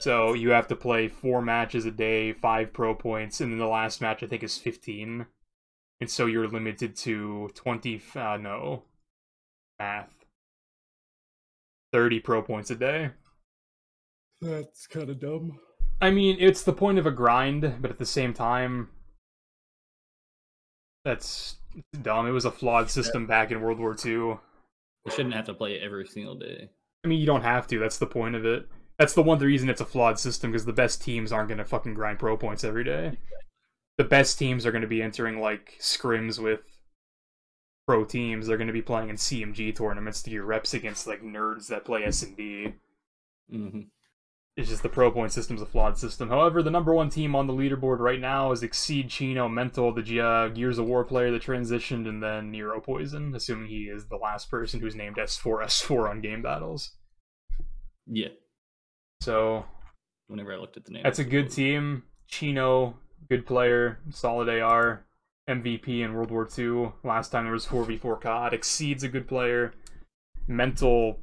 [0.00, 3.66] So you have to play four matches a day, five pro points, and then the
[3.66, 5.26] last match I think is fifteen,
[6.00, 8.00] and so you're limited to twenty.
[8.14, 8.84] Uh, no,
[9.78, 10.14] math.
[11.92, 13.10] Thirty pro points a day.
[14.40, 15.58] that's kind of dumb.
[16.00, 18.90] I mean, it's the point of a grind, but at the same time,
[21.04, 21.56] that's
[22.02, 22.28] dumb.
[22.28, 24.38] It was a flawed system back in World War II.
[25.04, 26.70] You shouldn't have to play it every single day.
[27.04, 27.78] I mean, you don't have to.
[27.78, 28.68] That's the point of it.
[28.98, 31.64] That's the one reason it's a flawed system because the best teams aren't going to
[31.64, 33.18] fucking grind pro points every day.
[33.96, 36.60] The best teams are going to be entering like scrims with
[37.86, 38.46] pro teams.
[38.46, 41.84] They're going to be playing in CMG tournaments to get reps against like nerds that
[41.84, 42.74] play S and D.
[44.58, 46.30] It's just the pro point system's a flawed system.
[46.30, 50.20] However, the number one team on the leaderboard right now is Exceed Chino Mental, the
[50.20, 54.16] uh, Gears of War player that transitioned, and then Nero Poison, assuming he is the
[54.16, 56.96] last person who's named S4 S4 on Game Battles.
[58.08, 58.30] Yeah.
[59.20, 59.64] So
[60.26, 62.02] Whenever I looked at the name, that's a good team.
[62.26, 65.06] Chino, good player, solid AR,
[65.48, 66.92] MVP in World War II.
[67.04, 68.54] Last time there was 4v4 COD.
[68.54, 69.72] Exceeds a good player.
[70.48, 71.20] Mental,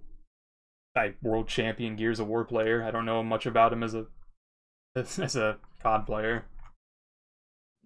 [0.96, 2.84] like world champion Gears of War player.
[2.84, 4.06] I don't know much about him as a
[4.96, 6.46] as a COD player.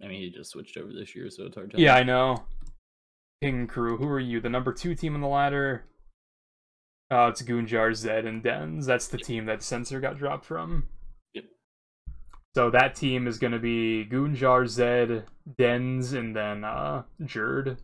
[0.02, 1.82] I mean, he just switched over this year, so it's hard to.
[1.82, 2.44] Yeah, I know.
[3.42, 4.40] King Crew, who are you?
[4.40, 5.86] The number two team on the ladder.
[7.12, 8.86] Uh, it's Goonjar, Zed, and Dens.
[8.86, 10.88] That's the team that Censor got dropped from.
[11.34, 11.46] Yep.
[12.56, 15.24] So that team is going to be Goonjar, Zed,
[15.58, 17.78] Dens, and then uh, Jurd.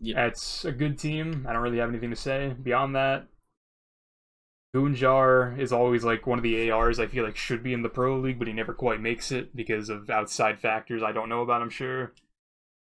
[0.00, 0.16] Yep.
[0.16, 1.46] That's a good team.
[1.48, 3.26] I don't really have anything to say beyond that.
[4.74, 7.88] Goonjar is always like one of the ARs I feel like should be in the
[7.88, 11.42] Pro League, but he never quite makes it because of outside factors I don't know
[11.42, 12.12] about, I'm sure.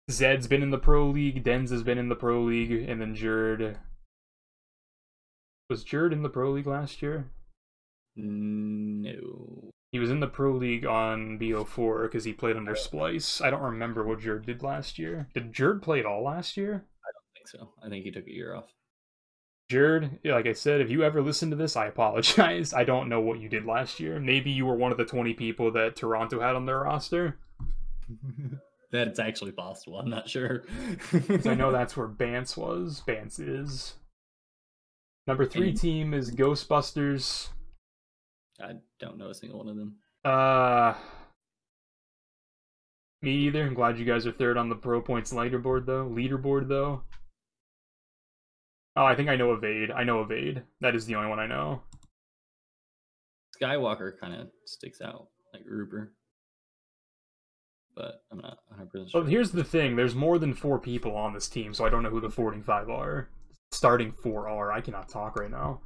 [0.09, 3.15] Zed's been in the Pro League, Dens has been in the Pro League, and then
[3.15, 3.77] Jurd.
[5.69, 7.31] Was Jurd in the Pro League last year?
[8.15, 9.71] No.
[9.91, 13.43] He was in the Pro League on BO4 because he played under Splyce.
[13.43, 15.27] I don't remember what Jurd did last year.
[15.33, 16.85] Did Jurd play at all last year?
[17.03, 17.73] I don't think so.
[17.83, 18.71] I think he took a year off.
[19.71, 22.73] Jurd, like I said, if you ever listen to this, I apologize.
[22.73, 24.19] I don't know what you did last year.
[24.19, 27.37] Maybe you were one of the 20 people that Toronto had on their roster.
[28.91, 29.97] That's actually possible.
[29.99, 30.63] I'm not sure.
[31.45, 33.01] I know that's where Bance was.
[33.07, 33.93] Bance is.
[35.27, 37.47] Number three And- team is Ghostbusters.
[38.61, 39.95] I don't know a single one of them.
[40.25, 40.93] Uh,
[43.21, 43.63] me either.
[43.65, 46.05] I'm glad you guys are third on the pro points leaderboard though.
[46.09, 47.03] Leaderboard though.
[48.95, 49.91] Oh, I think I know Evade.
[49.91, 50.63] I know Evade.
[50.81, 51.81] That is the only one I know.
[53.61, 56.13] Skywalker kind of sticks out, like Rupert.
[57.95, 59.21] But I'm not 100% sure.
[59.21, 59.95] Well, here's the thing.
[59.95, 62.89] There's more than four people on this team, so I don't know who the 45
[62.89, 63.29] are.
[63.71, 64.71] Starting four are.
[64.71, 65.81] I cannot talk right now.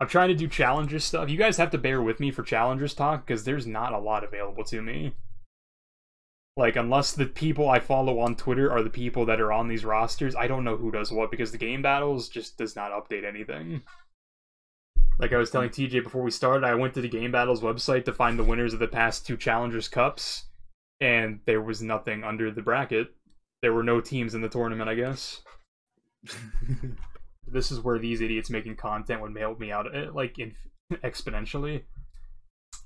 [0.00, 1.30] I'm trying to do Challengers stuff.
[1.30, 4.24] You guys have to bear with me for Challengers talk because there's not a lot
[4.24, 5.14] available to me.
[6.56, 9.84] Like, unless the people I follow on Twitter are the people that are on these
[9.84, 13.24] rosters, I don't know who does what because the game battles just does not update
[13.24, 13.82] anything.
[15.18, 18.04] Like I was telling TJ before we started, I went to the Game Battles website
[18.06, 20.46] to find the winners of the past two Challengers Cups,
[21.00, 23.08] and there was nothing under the bracket.
[23.60, 25.42] There were no teams in the tournament, I guess.
[27.46, 30.54] This is where these idiots making content would help me out, eh, like in,
[30.92, 31.82] exponentially,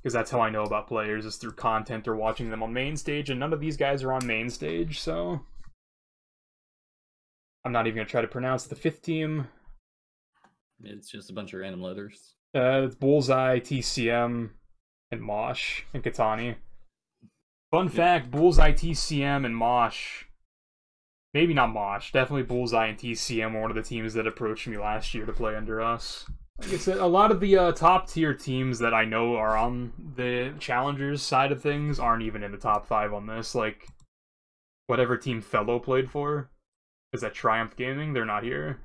[0.07, 2.97] because that's how I know about players is through content or watching them on main
[2.97, 5.41] stage, and none of these guys are on main stage, so
[7.65, 9.49] I'm not even gonna try to pronounce the fifth team.
[10.81, 12.37] it's just a bunch of random letters.
[12.55, 14.51] Uh, it's Bullseye, TCM,
[15.11, 16.55] and Mosh and Katani.
[17.73, 20.27] Fun fact: Bullseye, TCM, and Mosh.
[21.35, 22.13] Maybe not Mosh.
[22.13, 25.33] Definitely Bullseye and TCM were one of the teams that approached me last year to
[25.33, 26.27] play under us.
[26.59, 29.57] Like I said, a lot of the uh, top tier teams that I know are
[29.57, 33.55] on the challengers side of things aren't even in the top five on this.
[33.55, 33.87] Like,
[34.87, 36.51] whatever team Fellow played for
[37.13, 38.13] is that Triumph Gaming.
[38.13, 38.81] They're not here.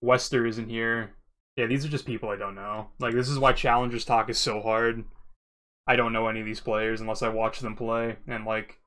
[0.00, 1.14] Wester isn't here.
[1.56, 2.88] Yeah, these are just people I don't know.
[3.00, 5.04] Like this is why challengers talk is so hard.
[5.86, 8.78] I don't know any of these players unless I watch them play and like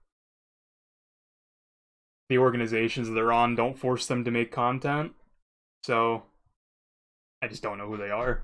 [2.30, 5.12] the organizations they're on don't force them to make content.
[5.84, 6.24] So
[7.42, 8.44] I just don't know who they are.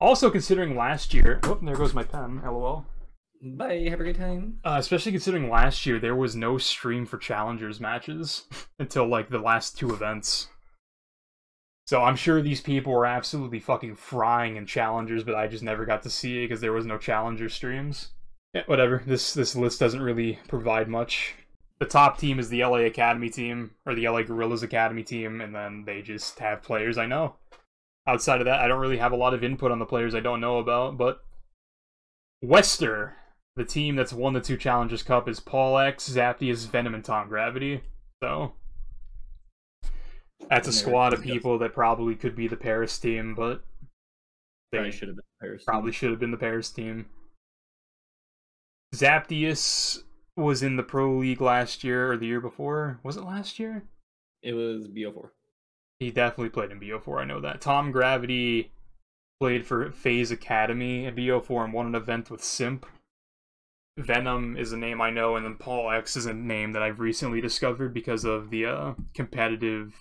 [0.00, 2.42] Also considering last year, oh, there goes my pen.
[2.44, 2.86] LOL.
[3.40, 3.86] Bye.
[3.88, 4.58] Have a great time.
[4.64, 8.44] Uh, especially considering last year there was no stream for challengers matches
[8.78, 10.48] until like the last two events.
[11.86, 15.84] So I'm sure these people were absolutely fucking frying in challengers, but I just never
[15.84, 18.10] got to see it because there was no challenger streams.
[18.54, 19.02] Yeah, whatever.
[19.04, 21.34] This this list doesn't really provide much.
[21.82, 25.52] The top team is the LA Academy team or the LA Guerrillas Academy team, and
[25.52, 27.34] then they just have players I know.
[28.06, 30.20] Outside of that, I don't really have a lot of input on the players I
[30.20, 31.24] don't know about, but
[32.40, 33.16] Wester,
[33.56, 37.26] the team that's won the two Challengers Cup, is Paul X, Zaptius, Venom, and Tom
[37.26, 37.80] Gravity.
[38.22, 38.52] So
[40.48, 43.64] that's a squad of people that probably could be the Paris team, but
[44.70, 45.64] they Probably should have been Paris.
[45.64, 47.06] probably should have been the Paris team.
[48.94, 50.04] Zaptius
[50.36, 53.00] was in the Pro League last year or the year before.
[53.02, 53.84] Was it last year?
[54.42, 55.30] It was BO4.
[55.98, 57.20] He definitely played in BO4.
[57.20, 57.60] I know that.
[57.60, 58.72] Tom Gravity
[59.40, 62.86] played for FaZe Academy in BO4 and won an event with Simp.
[63.98, 66.98] Venom is a name I know, and then Paul X is a name that I've
[66.98, 69.94] recently discovered because of the uh, competitive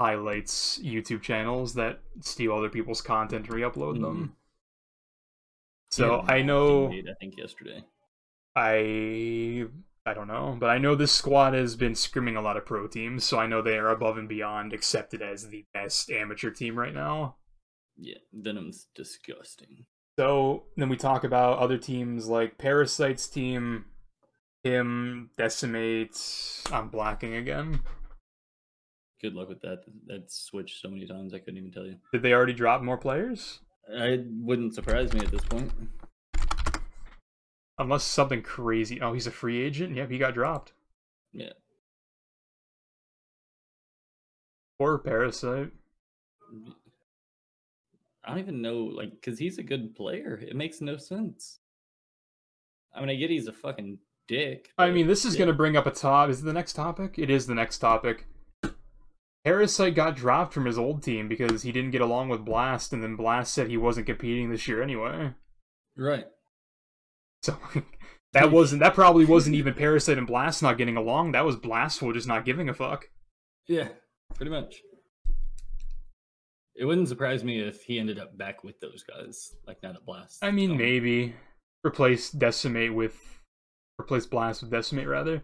[0.00, 4.36] highlights YouTube channels that steal other people's content and re-upload them.
[5.90, 7.82] So Yeah, I know I think yesterday.
[8.56, 9.66] I
[10.06, 12.86] I don't know, but I know this squad has been scrimming a lot of pro
[12.86, 16.78] teams, so I know they are above and beyond accepted as the best amateur team
[16.78, 17.36] right now.
[17.98, 19.86] Yeah, Venom's disgusting.
[20.18, 23.86] So then we talk about other teams like Parasite's team,
[24.62, 26.16] him, Decimate.
[26.72, 27.80] I'm blacking again.
[29.20, 29.80] Good luck with that.
[30.06, 31.96] That switched so many times I couldn't even tell you.
[32.12, 33.60] Did they already drop more players?
[33.88, 35.72] It wouldn't surprise me at this point.
[37.78, 39.00] Unless something crazy.
[39.00, 39.94] Oh, he's a free agent?
[39.94, 40.72] Yep, he got dropped.
[41.32, 41.52] Yeah.
[44.78, 45.72] Or Parasite.
[48.24, 50.40] I don't even know, like, because he's a good player.
[50.42, 51.58] It makes no sense.
[52.94, 54.70] I mean, I get he's a fucking dick.
[54.78, 55.40] I mean, this is yeah.
[55.40, 56.30] going to bring up a top.
[56.30, 57.18] Is it the next topic?
[57.18, 58.26] It is the next topic.
[59.44, 63.02] Parasite got dropped from his old team because he didn't get along with Blast, and
[63.02, 65.34] then Blast said he wasn't competing this year anyway.
[65.96, 66.26] Right.
[67.42, 67.56] So
[68.32, 71.32] that wasn't that probably wasn't even Parasite and Blast not getting along.
[71.32, 73.06] That was Blastful just not giving a fuck.
[73.68, 73.88] Yeah,
[74.34, 74.76] pretty much.
[76.74, 80.04] It wouldn't surprise me if he ended up back with those guys, like not at
[80.04, 80.44] Blast.
[80.44, 81.34] I mean, Um, maybe
[81.84, 83.16] replace Decimate with
[83.98, 85.42] replace Blast with Decimate rather.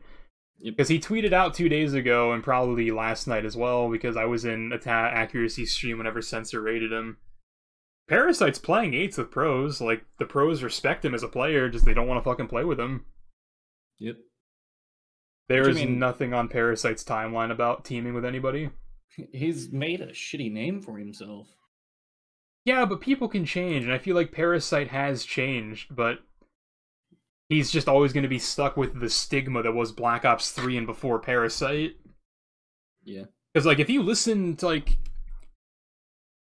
[0.58, 0.76] Yep.
[0.76, 3.90] Because he tweeted out two days ago and probably last night as well.
[3.90, 7.16] Because I was in attack accuracy stream whenever Censor rated him.
[8.12, 9.80] Parasite's playing eights with pros.
[9.80, 12.62] Like the pros respect him as a player, just they don't want to fucking play
[12.62, 13.06] with him.
[14.00, 14.16] Yep.
[15.48, 15.98] There is do you mean?
[15.98, 18.68] nothing on Parasite's timeline about teaming with anybody.
[19.32, 21.48] He's made a shitty name for himself.
[22.66, 26.18] Yeah, but people can change, and I feel like Parasite has changed, but
[27.48, 30.76] he's just always going to be stuck with the stigma that was Black Ops 3
[30.76, 31.96] and before Parasite.
[33.04, 33.24] Yeah.
[33.52, 34.98] Because, like, if you listen to, like,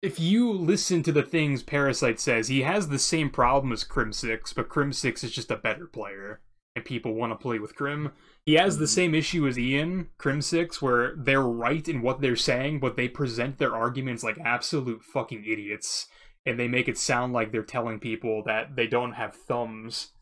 [0.02, 4.54] if you listen to the things Parasite says, he has the same problem as Crimsix,
[4.54, 6.42] but Crimsix is just a better player,
[6.76, 8.12] and people want to play with Crim.
[8.46, 8.90] He has the Mhm.
[8.90, 13.60] same issue as Ian, Crimsix, where they're right in what they're saying, but they present
[13.60, 16.10] their arguments like absolute fucking idiots,
[16.46, 20.14] and they make it sound like they're telling people that they don't have thumbs.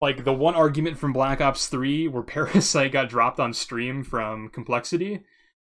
[0.00, 4.48] Like the one argument from Black Ops 3 where Parasite got dropped on stream from
[4.48, 5.24] Complexity,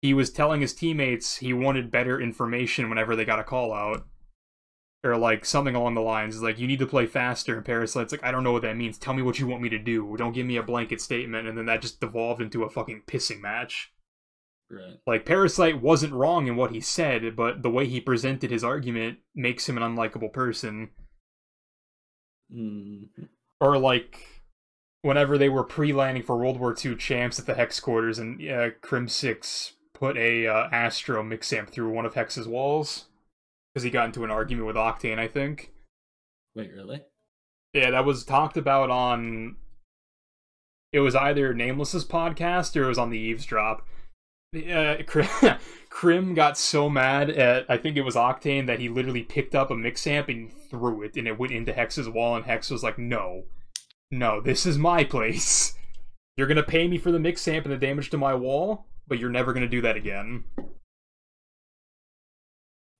[0.01, 4.07] he was telling his teammates he wanted better information whenever they got a call out.
[5.05, 8.25] Or like something along the lines like you need to play faster and Parasite's like
[8.25, 8.99] I don't know what that means.
[8.99, 10.17] Tell me what you want me to do.
[10.17, 13.41] Don't give me a blanket statement and then that just devolved into a fucking pissing
[13.41, 13.93] match.
[14.71, 14.99] Right.
[15.07, 19.19] Like Parasite wasn't wrong in what he said, but the way he presented his argument
[19.37, 20.91] makes him an unlikable person.
[22.53, 23.09] Mm,
[23.61, 24.43] or like
[25.03, 28.71] whenever they were pre-landing for World War II champs at the Hex quarters, and uh,
[28.83, 33.07] Crimsix put a uh, Astro Mixamp through one of Hex's walls
[33.73, 35.73] because he got into an argument with Octane, I think.
[36.55, 37.03] wait, really?
[37.75, 39.57] Yeah, that was talked about on.
[40.93, 43.87] It was either Nameless's podcast or it was on the Eavesdrop.
[44.57, 45.29] Uh, Crim,
[45.91, 49.71] Crim got so mad at I think it was Octane that he literally picked up
[49.71, 52.99] a Mixamp and threw it, and it went into Hex's wall, and Hex was like,
[52.99, 53.45] "No,
[54.11, 55.75] no, this is my place.
[56.37, 59.19] You're gonna pay me for the mix amp and the damage to my wall, but
[59.19, 60.45] you're never gonna do that again."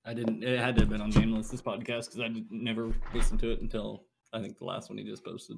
[0.05, 0.43] I didn't.
[0.43, 4.05] It had to have been on Nameless's podcast because I never listened to it until
[4.33, 5.57] I think the last one he just posted.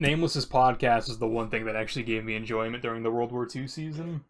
[0.00, 3.46] Nameless's podcast is the one thing that actually gave me enjoyment during the World War
[3.54, 4.24] II season.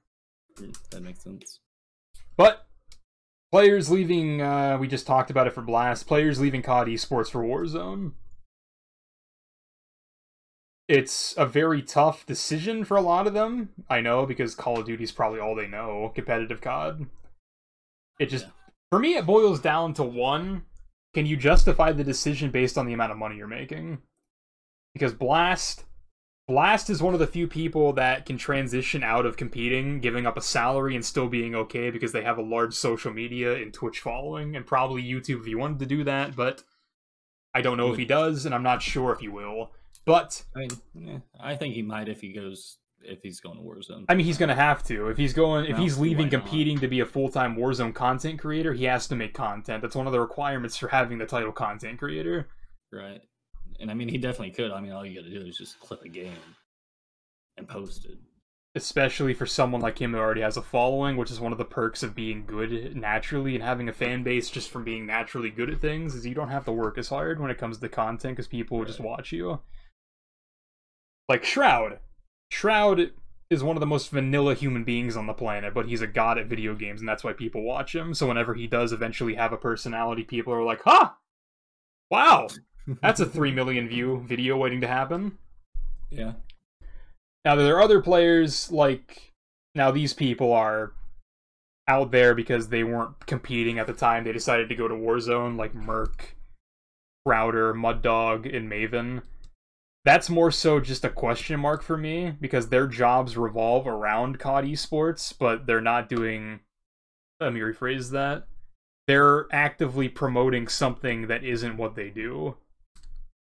[0.59, 1.61] Mm, That makes sense.
[2.37, 2.67] But
[3.51, 6.07] players leaving, uh, we just talked about it for Blast.
[6.07, 8.13] Players leaving COD Esports for Warzone.
[10.93, 13.71] It's a very tough decision for a lot of them.
[13.89, 17.07] I know because Call of Duty's probably all they know, competitive COD.
[18.21, 18.51] It just, Yeah.
[18.91, 20.67] for me, it boils down to one:
[21.15, 24.03] can you justify the decision based on the amount of money you're making?
[24.93, 25.87] Because Blast,
[26.47, 30.37] Blast is one of the few people that can transition out of competing, giving up
[30.37, 34.01] a salary and still being okay because they have a large social media and Twitch
[34.01, 36.63] following, and probably YouTube if he wanted to do that, but
[37.55, 38.01] I don't know if hmm.
[38.01, 39.73] he does, and I'm not sure if he will.
[40.05, 43.63] But I mean, yeah, I think he might if he goes if he's going to
[43.63, 44.05] Warzone.
[44.09, 46.89] I mean, he's gonna have to if he's going if No, he's leaving competing to
[46.89, 48.73] be a full time Warzone content creator.
[48.73, 49.83] He has to make content.
[49.83, 52.49] That's one of the requirements for having the title content creator.
[52.93, 53.21] right?
[53.81, 54.71] And I mean, he definitely could.
[54.71, 56.33] I mean, all you got to do is just clip a game
[57.57, 58.19] and post it.
[58.75, 61.65] especially for someone like him who already has a following, which is one of the
[61.65, 65.71] perks of being good naturally and having a fan base just from being naturally good
[65.71, 68.37] at things, is you don't have to work as hard when it comes to content
[68.37, 69.61] because people will just watch you.
[71.29, 71.99] Like Shroud.
[72.51, 73.13] Shroud
[73.53, 76.39] is one of the most vanilla human beings on the planet, but he's a god
[76.39, 78.15] at video games, and that's why people watch him.
[78.15, 81.11] So whenever he does eventually have a personality, people are like, "Huh,
[82.11, 82.49] wow,
[83.03, 85.39] that's a three million view video waiting to happen."
[86.11, 86.33] Yeah.
[87.45, 89.33] Now there are other players like
[89.75, 90.93] now these people are
[91.89, 94.25] out there because they weren't competing at the time.
[94.25, 96.35] They decided to go to Warzone, like MerK,
[97.27, 99.23] Crowder, Mud Dog, and Maven
[100.05, 104.65] that's more so just a question mark for me because their jobs revolve around COD
[104.65, 106.61] esports, but they're not doing.
[107.41, 108.47] Let me rephrase that.
[109.07, 112.57] They're actively promoting something that isn't what they do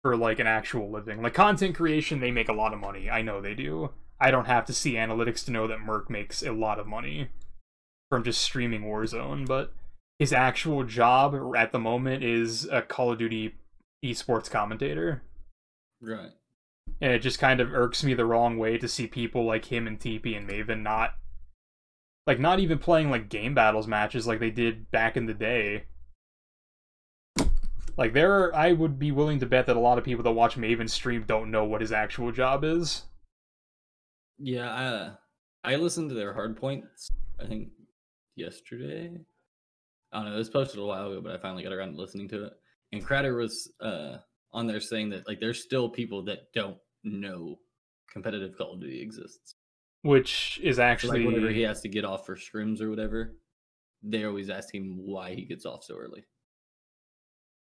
[0.03, 1.22] for like an actual living.
[1.22, 3.11] Like content creation, they make a lot of money.
[3.11, 3.90] I know they do.
[4.20, 7.28] I don't have to see analytics to know that MerK makes a lot of money
[8.09, 9.72] from just streaming Warzone, but
[10.18, 13.57] his actual job at the moment is a Call of Duty
[14.05, 15.22] esports commentator.
[16.07, 16.30] Right.
[17.00, 19.86] And it just kind of irks me the wrong way to see people like him
[19.86, 21.14] and TP and Maven not
[22.26, 25.84] like not even playing like game battles matches like they did back in the day.
[27.96, 30.32] Like there are, I would be willing to bet that a lot of people that
[30.32, 33.04] watch Maven stream don't know what his actual job is.
[34.38, 35.14] Yeah, uh,
[35.64, 37.09] I listened to their hard points,
[37.40, 37.68] I think
[38.34, 39.18] yesterday.
[40.12, 42.00] I don't know, it was posted a while ago, but I finally got around to
[42.00, 42.52] listening to it.
[42.92, 44.18] And Crowder was uh
[44.57, 47.59] on there saying that like there's still people that don't know
[48.11, 49.54] competitive Call of Duty exists.
[50.02, 53.36] Which is actually like whenever he has to get off for scrims or whatever,
[54.02, 56.24] they always ask him why he gets off so early.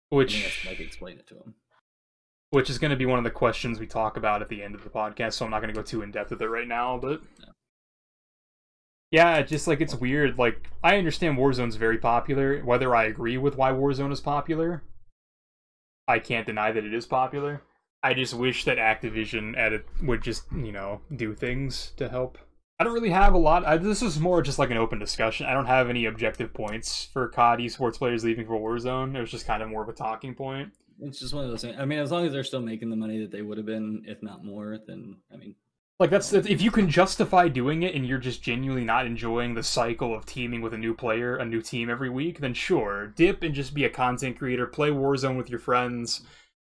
[0.10, 1.56] Which like explain it to him.
[2.50, 4.76] Which is going to be one of the questions we talk about at the end
[4.76, 6.68] of the podcast, so I'm not going to go too in depth with it right
[6.68, 6.98] now.
[6.98, 7.22] But
[9.10, 10.38] yeah, just like it's weird.
[10.38, 12.60] Like I understand Warzone's very popular.
[12.60, 14.84] Whether I agree with why Warzone is popular,
[16.08, 17.62] I can't deny that it is popular.
[18.02, 22.38] I just wish that Activision edit would just, you know, do things to help.
[22.80, 23.66] I don't really have a lot.
[23.66, 25.46] I, this is more just like an open discussion.
[25.46, 29.16] I don't have any objective points for COD esports players leaving for Warzone.
[29.16, 30.74] It was just kind of more of a talking point.
[31.00, 31.78] It's just one of those things.
[31.80, 34.04] I mean, as long as they're still making the money that they would have been,
[34.06, 35.56] if not more, then I mean,
[36.00, 39.64] like that's if you can justify doing it and you're just genuinely not enjoying the
[39.64, 43.44] cycle of teaming with a new player, a new team every week, then sure, dip
[43.44, 46.22] and just be a content creator, play Warzone with your friends,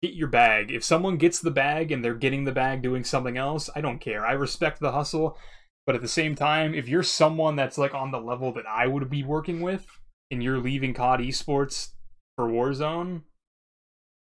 [0.03, 0.71] get your bag.
[0.71, 4.01] If someone gets the bag and they're getting the bag doing something else, I don't
[4.01, 4.27] care.
[4.27, 5.39] I respect the hustle,
[5.87, 8.89] but at the same time, if you're someone that's like on the level that I
[8.89, 9.87] would be working with
[10.31, 11.93] and you're leaving COD esports
[12.37, 13.23] for Warzone,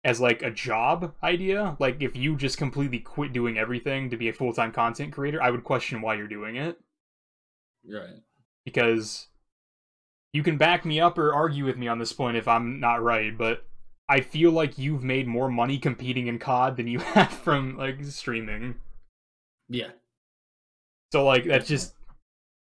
[0.06, 1.76] as like a job idea.
[1.80, 5.42] Like if you just completely quit doing everything to be a full time content creator,
[5.42, 6.78] I would question why you're doing it.
[7.84, 8.22] Right.
[8.64, 9.26] Because
[10.32, 13.02] you can back me up or argue with me on this point if I'm not
[13.02, 13.64] right, but
[14.08, 18.04] I feel like you've made more money competing in COD than you have from like
[18.04, 18.76] streaming.
[19.68, 19.90] Yeah.
[21.12, 21.94] So like that's just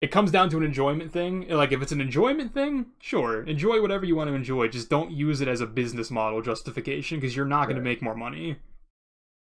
[0.05, 1.49] it comes down to an enjoyment thing.
[1.49, 4.69] Like if it's an enjoyment thing, sure, enjoy whatever you want to enjoy.
[4.69, 8.03] Just don't use it as a business model justification because you're not going to make
[8.03, 8.57] more money.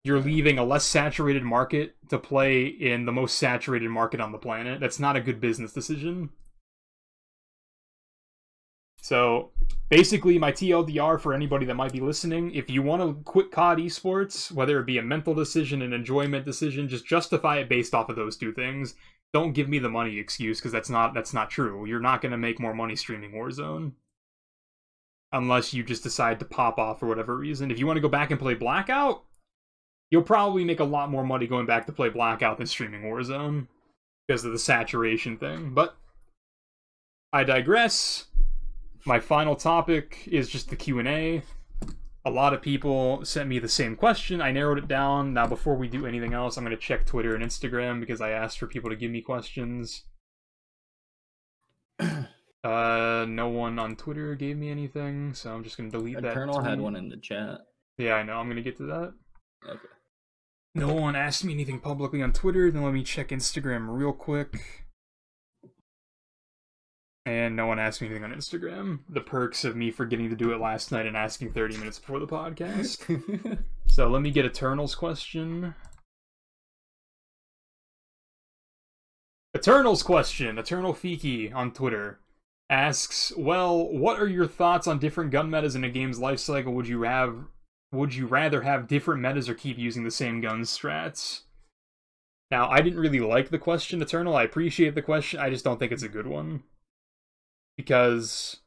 [0.06, 4.38] You're leaving a less saturated market to play in the most saturated market on the
[4.38, 4.80] planet.
[4.80, 6.30] That's not a good business decision.
[9.02, 9.52] So,
[9.90, 13.80] basically, my TLDR for anybody that might be listening if you want to quit COD
[13.80, 18.08] esports, whether it be a mental decision, an enjoyment decision, just justify it based off
[18.08, 18.96] of those two things
[19.34, 21.86] don't give me the money excuse because that's not that's not true.
[21.86, 23.94] You're not going to make more money streaming Warzone
[25.32, 27.72] unless you just decide to pop off for whatever reason.
[27.72, 29.24] If you want to go back and play Blackout,
[30.10, 33.68] you'll probably make a lot more money going back to play Blackout than streaming Warzone
[34.28, 35.74] because of the saturation thing.
[35.74, 35.98] But
[37.34, 38.26] I digress.
[39.06, 41.42] My final topic is just the Q&A
[42.28, 44.42] a lot of people sent me the same question.
[44.42, 45.34] I narrowed it down.
[45.34, 48.32] Now, before we do anything else, I'm going to check Twitter and Instagram because I
[48.32, 50.04] asked for people to give me questions.
[52.00, 56.28] uh, no one on Twitter gave me anything, so I'm just going to delete Eternal
[56.28, 56.32] that.
[56.32, 57.60] Eternal had one in the chat.
[57.98, 58.34] Yeah, I know.
[58.34, 59.14] I'm going to get to that.
[59.66, 59.80] Okay.
[60.76, 62.70] No one asked me anything publicly on Twitter.
[62.70, 64.86] Then let me check Instagram real quick.
[67.28, 69.00] And no one asked me anything on Instagram.
[69.10, 72.22] The perks of me forgetting to do it last night and asking 30 minutes before
[72.22, 73.60] the podcast.
[73.86, 75.76] so let me get Eternal's question.
[79.54, 82.22] Eternal's question, Eternal Fiki on Twitter
[82.70, 86.74] asks, "Well, what are your thoughts on different gun metas in a game's life cycle?
[86.76, 87.44] Would you have
[87.92, 91.42] would you rather have different metas or keep using the same gun strats?"
[92.52, 94.34] Now, I didn't really like the question, Eternal.
[94.34, 95.42] I appreciate the question.
[95.42, 96.64] I just don't think it's a good one
[97.78, 98.58] because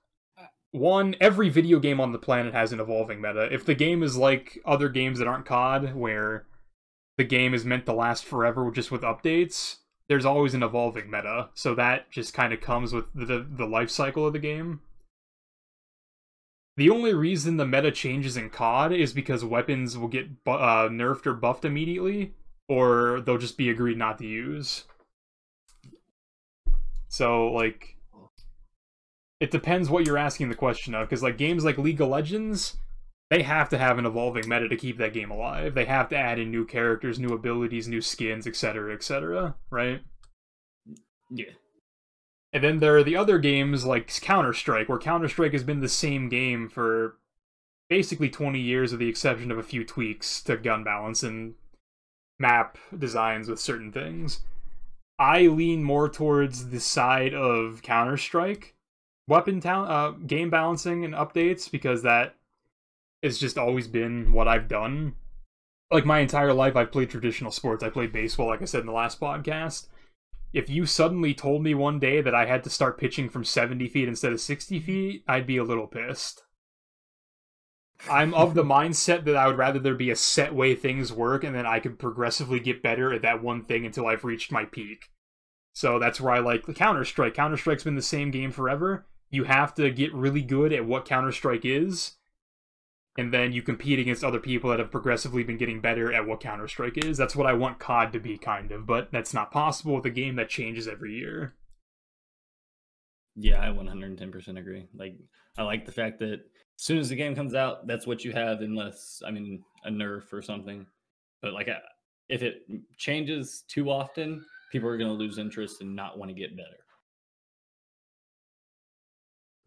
[0.72, 3.52] one, every video game on the planet has an evolving meta.
[3.52, 6.46] If the game is like other games that aren't COD, where
[7.18, 9.76] the game is meant to last forever just with updates,
[10.08, 11.50] there's always an evolving meta.
[11.54, 14.80] So that just kind of comes with the the life cycle of the game.
[16.76, 20.88] The only reason the meta changes in COD is because weapons will get bu- uh,
[20.88, 22.32] nerfed or buffed immediately,
[22.68, 24.84] or they'll just be agreed not to use.
[27.08, 27.96] So, like,
[29.40, 32.76] it depends what you're asking the question of, because, like, games like League of Legends,
[33.30, 35.74] they have to have an evolving meta to keep that game alive.
[35.74, 40.02] They have to add in new characters, new abilities, new skins, etc., etc., right?
[41.30, 41.52] Yeah.
[42.52, 45.80] And then there are the other games like Counter Strike, where Counter Strike has been
[45.80, 47.16] the same game for
[47.88, 51.54] basically 20 years, with the exception of a few tweaks to gun balance and
[52.38, 54.40] map designs with certain things.
[55.18, 58.74] I lean more towards the side of Counter Strike
[59.30, 62.34] weapon ta- uh, game balancing and updates because that
[63.22, 65.14] has just always been what I've done.
[65.90, 67.82] Like my entire life, I've played traditional sports.
[67.82, 69.86] I played baseball, like I said in the last podcast
[70.52, 73.88] if you suddenly told me one day that I had to start pitching from 70
[73.88, 76.42] feet instead of 60 feet, I'd be a little pissed.
[78.10, 81.44] I'm of the mindset that I would rather there be a set way things work
[81.44, 84.64] and then I could progressively get better at that one thing until I've reached my
[84.64, 85.10] peak.
[85.72, 87.34] So that's where I like the Counter Strike.
[87.34, 89.06] Counter Strike's been the same game forever.
[89.30, 92.16] You have to get really good at what Counter Strike is,
[93.16, 96.40] and then you compete against other people that have progressively been getting better at what
[96.40, 97.16] Counter Strike is.
[97.16, 100.10] That's what I want COD to be, kind of, but that's not possible with a
[100.10, 101.54] game that changes every year.
[103.36, 104.88] Yeah, I 110% agree.
[104.94, 105.14] Like,
[105.56, 106.40] I like the fact that as
[106.76, 110.32] soon as the game comes out, that's what you have, unless, I mean, a nerf
[110.32, 110.86] or something.
[111.40, 111.68] But, like,
[112.28, 112.62] if it
[112.98, 116.79] changes too often, people are going to lose interest and not want to get better.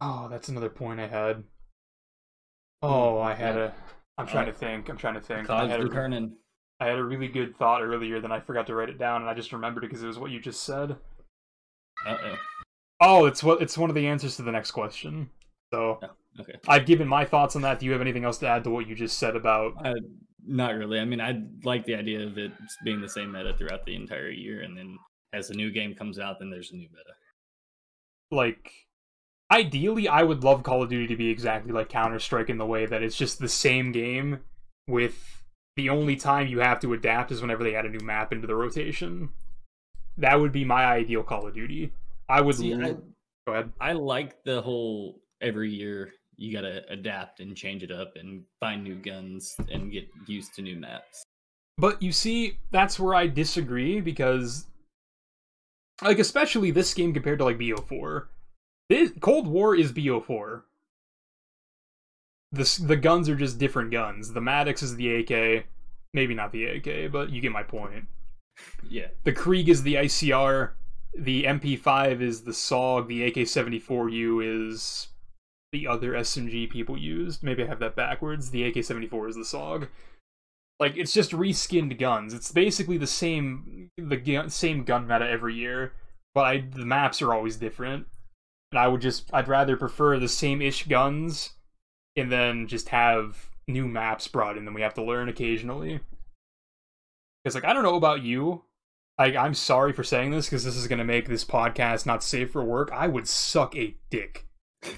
[0.06, 1.44] Oh, that's another point I had.
[2.82, 3.74] Oh, I had a.
[4.18, 4.52] I'm trying Oh.
[4.52, 4.90] to think.
[4.90, 5.50] I'm trying to think.
[5.50, 6.30] I had, a.
[6.80, 9.30] I had a really good thought earlier, then I forgot to write it down, and
[9.30, 10.98] I just remembered it because it was what you just said.
[12.06, 12.36] Uh oh.
[13.00, 15.30] Oh, it's what it's one of the answers to the next question.
[15.74, 16.00] So
[16.40, 16.54] Okay.
[16.68, 17.80] I've given my thoughts on that.
[17.80, 19.74] Do you have anything else to add to what you just said about?
[19.86, 19.94] Uh,
[20.46, 21.00] not really.
[21.00, 22.52] I mean, I like the idea of it
[22.84, 24.98] being the same meta throughout the entire year, and then
[25.32, 27.14] as a new game comes out, then there's a new meta.
[28.32, 28.72] like
[29.54, 32.66] ideally I would love Call of Duty to be exactly like Counter Strike in the
[32.66, 34.40] way that it's just the same game
[34.88, 35.44] with
[35.76, 38.48] the only time you have to adapt is whenever they add a new map into
[38.48, 39.30] the rotation.
[40.18, 41.94] That would be my ideal Call of Duty.
[42.28, 42.96] I would See, I,
[43.48, 43.72] go ahead.
[43.80, 48.84] I like the whole every year you gotta adapt and change it up and find
[48.84, 51.24] new guns and get used to new maps.
[51.78, 54.66] But you see, that's where I disagree because,
[56.02, 58.28] like, especially this game compared to like BO4,
[58.90, 60.64] this, Cold War is BO4.
[62.52, 64.34] The the guns are just different guns.
[64.34, 65.66] The Maddox is the AK,
[66.14, 68.06] maybe not the AK, but you get my point.
[68.88, 69.08] Yeah.
[69.24, 70.72] The Krig is the ICR.
[71.16, 73.08] The MP5 is the Saug.
[73.08, 75.08] The AK-74U is
[75.72, 77.44] the other SMG people used.
[77.44, 78.52] Maybe I have that backwards.
[78.52, 79.88] The AK-74 is the Saug.
[80.80, 82.34] Like it's just reskinned guns.
[82.34, 85.94] It's basically the same the same gun meta every year,
[86.34, 88.08] but I, the maps are always different.
[88.74, 91.52] And I would just I'd rather prefer the same ish guns,
[92.18, 96.00] and then just have new maps brought in that we have to learn occasionally.
[97.44, 98.64] Because like I don't know about you,
[99.20, 102.50] like I'm sorry for saying this because this is gonna make this podcast not safe
[102.50, 102.90] for work.
[102.92, 104.48] I would suck a dick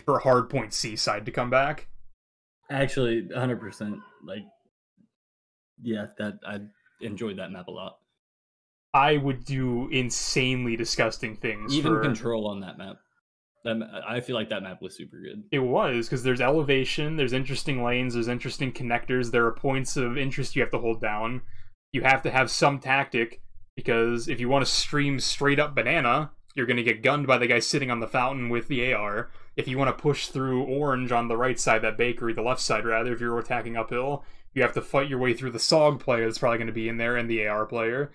[0.05, 1.89] for Hardpoint Seaside to come back.
[2.71, 3.99] Actually, 100%.
[4.25, 4.43] Like,
[5.81, 6.59] yeah, that I
[7.01, 7.97] enjoyed that map a lot.
[8.93, 11.75] I would do insanely disgusting things.
[11.75, 12.01] Even for...
[12.01, 12.95] control on that map.
[13.65, 15.43] That I feel like that map was super good.
[15.51, 19.31] It was because there's elevation, there's interesting lanes, there's interesting connectors.
[19.31, 21.41] There are points of interest you have to hold down.
[21.91, 23.41] You have to have some tactic
[23.75, 27.37] because if you want to stream straight up banana, you're going to get gunned by
[27.37, 29.29] the guy sitting on the fountain with the AR.
[29.57, 32.61] If you want to push through orange on the right side, that bakery, the left
[32.61, 35.99] side rather, if you're attacking uphill, you have to fight your way through the Saug
[35.99, 38.11] player that's probably going to be in there and the AR player.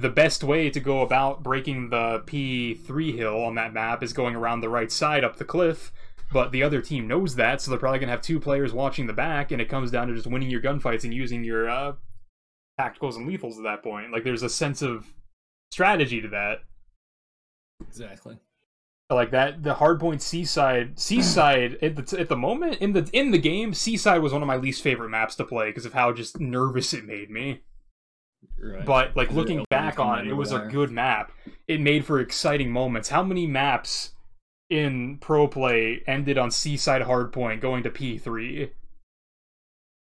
[0.00, 4.34] The best way to go about breaking the P3 hill on that map is going
[4.34, 5.92] around the right side up the cliff,
[6.32, 9.06] but the other team knows that, so they're probably going to have two players watching
[9.06, 11.92] the back, and it comes down to just winning your gunfights and using your uh,
[12.80, 14.10] tacticals and lethals at that point.
[14.12, 15.06] Like, there's a sense of
[15.70, 16.60] strategy to that.
[17.86, 18.38] Exactly.
[19.10, 23.38] like that the hardpoint seaside seaside at the at the moment in the in the
[23.38, 26.38] game seaside was one of my least favorite maps to play because of how just
[26.38, 27.62] nervous it made me
[28.62, 28.84] Right.
[28.84, 31.32] but like looking back on it it was a good map
[31.66, 34.10] it made for exciting moments how many maps
[34.68, 38.70] in pro play ended on seaside hardpoint going to p3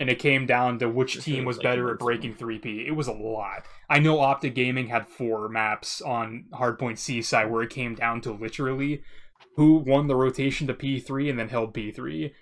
[0.01, 2.86] and it came down to which team was better at breaking 3P.
[2.86, 3.66] It was a lot.
[3.90, 8.32] I know Optic Gaming had four maps on Hardpoint Seaside where it came down to
[8.32, 9.03] literally
[9.57, 12.32] who won the rotation to P3 and then held P3.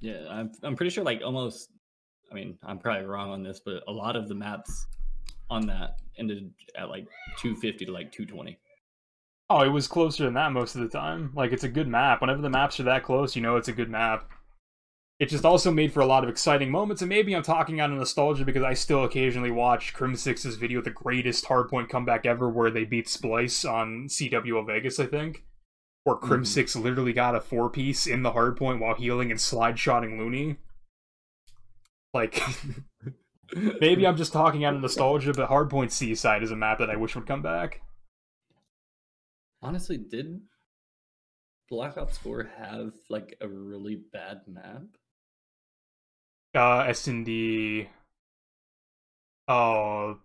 [0.00, 1.70] Yeah, I'm I'm pretty sure like almost.
[2.30, 4.86] I mean, I'm probably wrong on this, but a lot of the maps
[5.52, 7.06] on that ended at like
[7.38, 8.58] 250 to like 220.
[9.50, 11.32] Oh, it was closer than that most of the time.
[11.34, 12.20] Like it's a good map.
[12.20, 14.28] Whenever the maps are that close, you know it's a good map.
[15.18, 17.92] It just also made for a lot of exciting moments, and maybe I'm talking out
[17.92, 22.72] of nostalgia because I still occasionally watch Crimsix's video, the greatest hardpoint comeback ever, where
[22.72, 25.44] they beat Splyce on CWL Vegas, I think.
[26.02, 26.44] Where Crim mm-hmm.
[26.46, 30.56] 6 literally got a four piece in the hardpoint while healing and slide shotting Looney.
[32.12, 32.42] Like
[33.80, 36.96] maybe I'm just talking out of nostalgia, but Hardpoint Seaside is a map that I
[36.96, 37.82] wish would come back.
[39.62, 40.40] Honestly, did
[41.68, 44.82] Black Ops 4 have like a really bad map?
[46.54, 47.88] uh S and D.
[49.48, 50.18] Oh,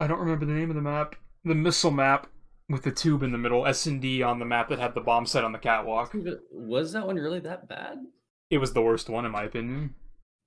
[0.00, 1.16] I don't remember the name of the map.
[1.44, 2.26] The missile map
[2.68, 3.66] with the tube in the middle.
[3.66, 6.14] S and D on the map that had the bomb set on the catwalk.
[6.50, 7.98] Was that one really that bad?
[8.50, 9.94] It was the worst one in my opinion.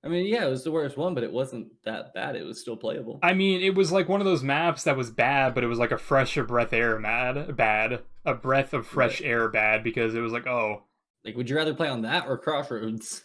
[0.05, 2.35] I mean, yeah, it was the worst one, but it wasn't that bad.
[2.35, 3.19] It was still playable.
[3.23, 5.79] I mean, it was like one of those maps that was bad, but it was
[5.79, 10.13] like a fresh a breath air mad bad, a breath of fresh air bad because
[10.13, 10.83] it was like oh.
[11.23, 13.23] Like, would you rather play on that or Crossroads?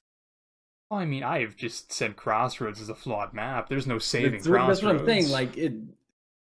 [0.89, 3.69] Well, I mean, I've just said Crossroads is a flawed map.
[3.69, 4.81] There's no saving That's, Crossroads.
[4.81, 5.31] that's what I'm saying.
[5.31, 5.75] Like, it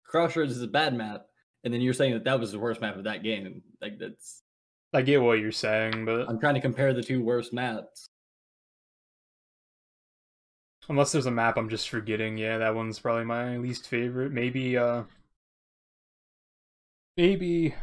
[0.05, 1.27] Crossroads is a bad map,
[1.65, 3.63] and then you're saying that that was the worst map of that game.
[3.81, 4.43] Like, that's
[4.95, 8.09] I get what you're saying, but I'm trying to compare the two worst maps.
[10.89, 14.33] Unless there's a map I'm just forgetting, yeah, that one's probably my least favorite.
[14.33, 15.05] Maybe, uh,
[17.17, 17.75] maybe.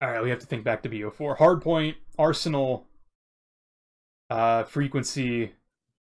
[0.00, 1.36] All right, we have to think back to BO4.
[1.36, 2.86] Hardpoint, Arsenal,
[4.30, 5.52] uh, Frequency,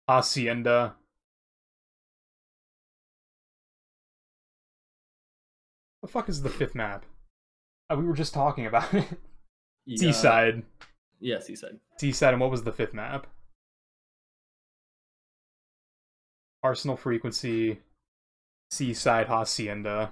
[0.09, 0.97] Hacienda.
[6.03, 7.05] The fuck is the fifth map?
[7.91, 9.07] Uh, we were just talking about it.
[9.87, 10.63] Yeah, Seaside.
[11.21, 11.79] Yeah, Seaside.
[11.99, 13.27] Seaside, and what was the fifth map?
[16.63, 17.81] Arsenal Frequency,
[18.71, 20.11] Seaside Hacienda.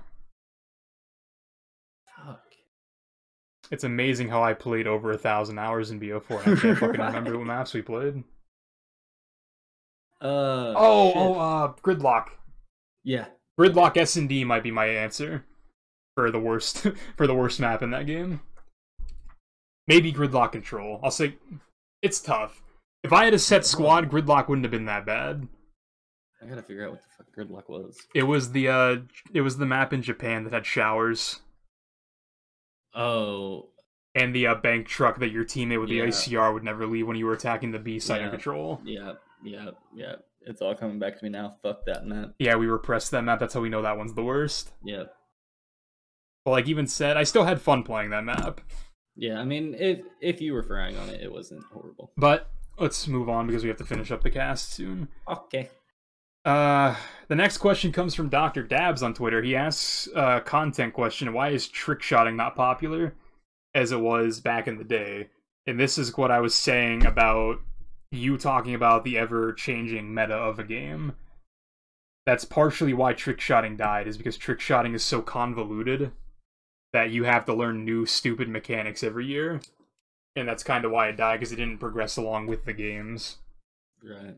[2.16, 2.42] Fuck.
[3.70, 7.36] It's amazing how I played over a thousand hours in BO4 I can't fucking remember
[7.36, 8.22] what maps we played.
[10.22, 10.72] Uh.
[10.76, 11.16] Oh, shit.
[11.16, 12.28] oh, uh, Gridlock.
[13.02, 13.26] Yeah.
[13.61, 15.44] Gridlock S and D might be my answer
[16.16, 16.86] for the worst
[17.16, 18.40] for the worst map in that game.
[19.87, 21.01] Maybe Gridlock Control.
[21.03, 21.37] I'll say
[22.03, 22.62] it's tough.
[23.03, 25.47] If I had a set squad, Gridlock wouldn't have been that bad.
[26.43, 27.97] I gotta figure out what the fuck gridlock was.
[28.14, 28.97] It was the uh
[29.32, 31.41] it was the map in Japan that had showers
[32.95, 33.70] Oh,
[34.14, 36.05] and the uh, bank truck that your teammate with the Yeah.
[36.05, 38.80] ICR would never leave when you were attacking the B side of control.
[38.85, 40.16] yeah, yeah, yeah.
[40.47, 41.57] It's all coming back to me now.
[41.62, 42.35] Fuck that map.
[42.39, 43.41] Yeah, we repressed that map.
[43.41, 44.72] That's how we know that one's the worst.
[44.85, 45.05] Yeah,
[46.45, 48.61] But like even said, I still had fun playing that map.
[49.16, 49.40] Yeah.
[49.40, 52.12] I mean, if if you were frying on it, it wasn't horrible.
[52.16, 55.08] But let's move on because we have to finish up the cast soon.
[55.28, 55.70] Okay.
[56.44, 56.94] Uh,
[57.28, 58.62] the next question comes from Dr.
[58.62, 59.42] Dabs on Twitter.
[59.42, 63.14] He asks a content question Why is trick shotting not popular
[63.74, 65.28] as it was back in the day?
[65.66, 67.56] And this is what I was saying about
[68.10, 71.14] you talking about the ever changing meta of a game.
[72.26, 76.12] That's partially why trick shotting died, is because trick shotting is so convoluted
[76.95, 79.61] that you have to learn new stupid mechanics every year.
[80.36, 83.38] And that's kind of why it died, because it didn't progress along with the games.
[84.03, 84.36] Right.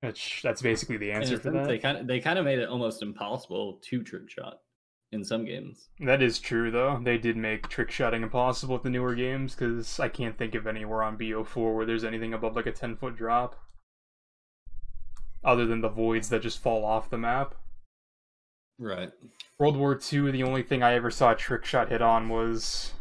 [0.00, 1.66] That's, that's basically the answer for that.
[1.66, 4.60] They kind of they kind of made it almost impossible to trick shot
[5.10, 5.88] in some games.
[5.98, 7.00] That is true, though.
[7.02, 10.68] They did make trick shotting impossible with the newer games, because I can't think of
[10.68, 13.60] anywhere on BO4 where there's anything above like a 10 foot drop.
[15.42, 17.56] Other than the voids that just fall off the map.
[18.78, 19.10] Right.
[19.58, 22.92] World War II, the only thing I ever saw a trick shot hit on was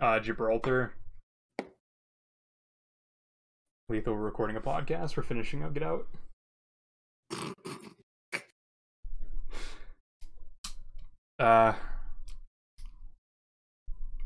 [0.00, 0.94] uh, Gibraltar.
[3.88, 5.16] Lethal, recording a podcast.
[5.16, 5.74] We're finishing up.
[5.74, 6.06] Get out.
[11.38, 11.74] Uh,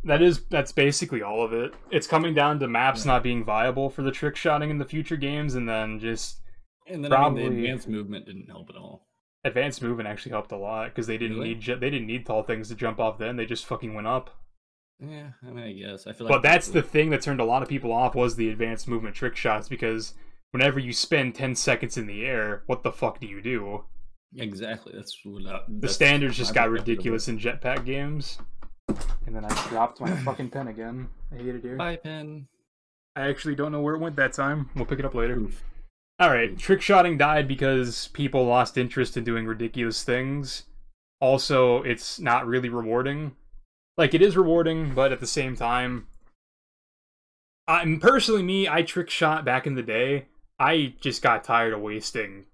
[0.04, 1.74] that is that's basically all of it.
[1.90, 3.12] It's coming down to maps Yeah.
[3.14, 6.40] not being viable for the trick shotting in the future games, and then just
[6.86, 9.08] And then I mean, Probably- the advanced movement didn't help at all.
[9.44, 11.50] Advanced movement actually helped a lot because they didn't Really?
[11.50, 13.18] need ju- they didn't need tall things to jump off.
[13.18, 14.30] Then they just fucking went up.
[15.02, 16.34] Yeah, I mean, I guess I feel like.
[16.34, 19.14] But that's the thing that turned a lot of people off was the advanced movement
[19.16, 20.12] trick shots because
[20.50, 23.84] whenever you spend 10 seconds in the air, what the fuck do you do?
[24.36, 26.90] exactly that's what I, The that's standards just got perspective of it.
[26.92, 28.38] ridiculous in jetpack games.
[29.26, 31.08] And then I dropped my fucking pen again.
[31.32, 31.76] I hate it here.
[31.76, 32.46] Bye, pen.
[33.16, 34.68] I actually don't know where it went that time.
[34.76, 35.40] We'll pick it up later.
[36.20, 40.64] Alright, trick shotting died because people lost interest in doing ridiculous things.
[41.18, 43.36] Also, it's not really rewarding.
[43.96, 46.08] Like, it is rewarding, but at the same time,
[47.66, 50.26] I'm personally me, I trick shot back in the day.
[50.58, 52.44] I just got tired of wasting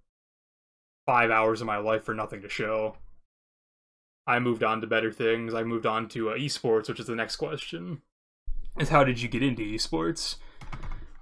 [1.06, 2.96] five hours of my life for nothing to show.
[4.28, 5.54] I moved on to better things.
[5.54, 8.02] I moved on to uh, esports, which is the next question.
[8.78, 10.36] Is how did you get into esports?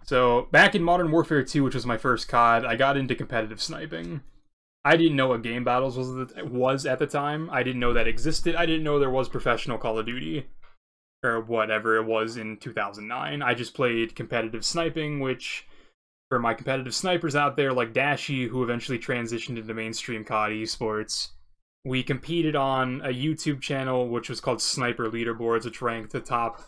[0.04, 3.60] So back in Modern Warfare 2, which was my first COD, I got into competitive
[3.60, 4.22] sniping.
[4.84, 7.48] I didn't know what game battles was was at the time.
[7.50, 8.54] I didn't know that existed.
[8.54, 10.46] I didn't know there was professional Call of Duty
[11.22, 13.40] or whatever it was in 2009.
[13.40, 15.66] I just played competitive sniping, which
[16.28, 21.30] for my competitive snipers out there like Dashy, who eventually transitioned into mainstream COD esports,
[21.82, 26.60] we competed on a YouTube channel which was called Sniper Leaderboards, which ranked the top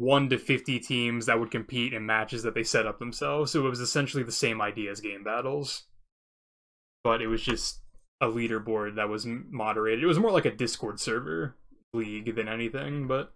[0.00, 3.52] 1 to 50 teams that would compete in matches that they set up themselves.
[3.52, 5.84] So it was essentially the same idea as game battles
[7.02, 7.80] but it was just
[8.20, 10.04] a leaderboard that was moderated.
[10.04, 11.56] It was more like a Discord server
[11.92, 13.32] league than anything, but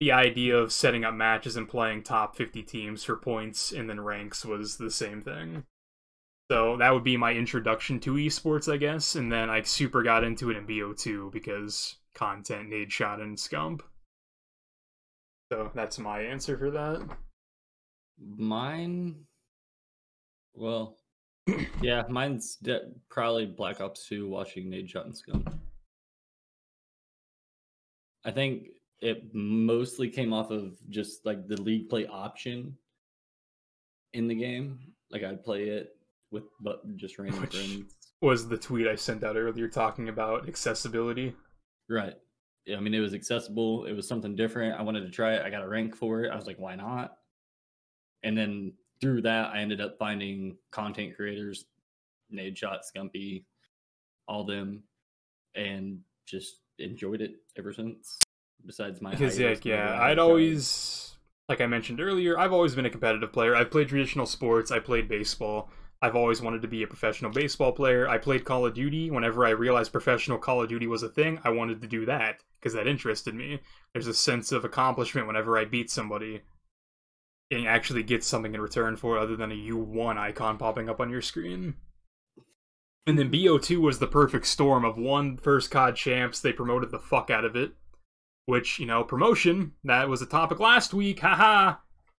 [0.00, 4.00] the idea of setting up matches and playing top 50 teams for points and then
[4.00, 5.64] ranks was the same thing.
[6.50, 10.24] So that would be my introduction to esports, I guess, and then I super got
[10.24, 13.80] into it in BO2 because content, Nadeshot, and Scump.
[15.52, 17.06] So that's my answer for that.
[18.18, 19.16] Mine,
[20.54, 20.96] well,
[21.82, 25.52] yeah, mine's de- probably Black Ops 2 watching Nadeshot and Scump.
[28.24, 28.68] I think
[29.02, 32.78] it mostly came off of just like the league play option
[34.14, 34.78] in the game.
[35.10, 35.90] Like I'd play it
[36.30, 37.94] with but just random Which friends.
[38.22, 41.36] Was the tweet I sent out earlier talking about accessibility?
[41.90, 42.16] Right.
[42.70, 43.86] I mean it was accessible.
[43.86, 44.78] It was something different.
[44.78, 45.42] I wanted to try it.
[45.44, 46.30] I got a rank for it.
[46.30, 47.16] I was like, why not?
[48.22, 51.64] And then through that, I ended up finding content creators,
[52.32, 53.44] Nadeshot, Scumpy,
[54.28, 54.84] all them,
[55.54, 58.18] and just enjoyed it ever since.
[58.64, 61.16] Besides my because yeah, yeah, I'd always
[61.48, 63.56] like I mentioned earlier, I've always been a competitive player.
[63.56, 64.70] I've played traditional sports.
[64.70, 65.68] I played baseball.
[66.02, 68.08] I've always wanted to be a professional baseball player.
[68.08, 69.08] I played Call of Duty.
[69.08, 72.42] Whenever I realized professional Call of Duty was a thing, I wanted to do that
[72.58, 73.60] because that interested me.
[73.92, 76.42] There's a sense of accomplishment whenever I beat somebody
[77.52, 81.08] and actually get something in return for other than a U1 icon popping up on
[81.08, 81.74] your screen.
[83.06, 86.98] And then BO2 was the perfect storm of one first COD champs, they promoted the
[86.98, 87.74] fuck out of it.
[88.46, 91.76] Which, you know, promotion, that was a topic last week, haha.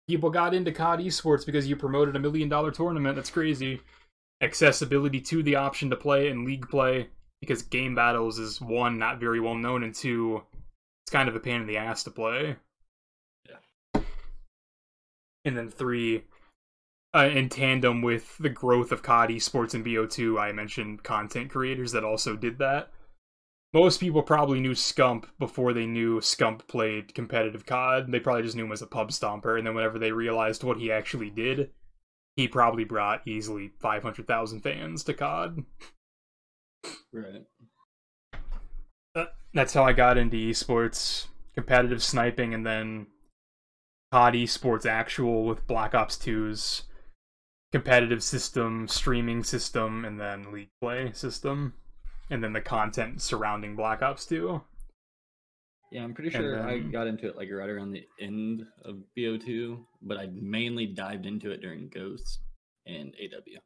[0.08, 3.82] People got into COD esports because you promoted a million dollar tournament, that's crazy.
[4.42, 7.08] Accessibility to the option to play in league play,
[7.42, 10.42] because game battles is one, not very well known, and two,
[11.06, 12.56] it's kind of a pain in the ass to play
[13.50, 14.02] Yeah.
[15.46, 16.24] and then three,
[17.14, 21.92] uh, in tandem with the growth of COD esports and BO2, I mentioned content creators
[21.92, 22.92] that also did that.
[23.74, 28.12] Most people probably knew Scump before they knew Scump played competitive COD.
[28.12, 30.78] They probably just knew him as a pub stomper, and then whenever they realized what
[30.78, 31.72] he actually did,
[32.36, 35.64] he probably brought easily 500,000 fans to COD.
[37.12, 37.46] Right.
[39.16, 43.08] Uh, that's how I got into esports, competitive sniping, and then
[44.12, 46.84] COD Esports Actual with Black Ops 2's
[47.72, 51.74] competitive system, streaming system, and then League Play system,
[52.34, 54.62] and then the content surrounding Black Ops 2.
[55.92, 56.68] Yeah, I'm pretty sure then...
[56.68, 61.26] I got into it like right around the end of BO2, but I mainly dived
[61.26, 62.40] into it during Ghosts
[62.88, 63.60] and AW.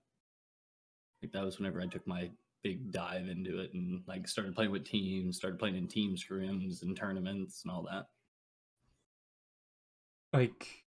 [1.24, 2.30] Like that was whenever I took my
[2.64, 6.82] big dive into it and like started playing with teams, started playing in team scrims
[6.82, 8.08] and tournaments and all that
[10.34, 10.84] like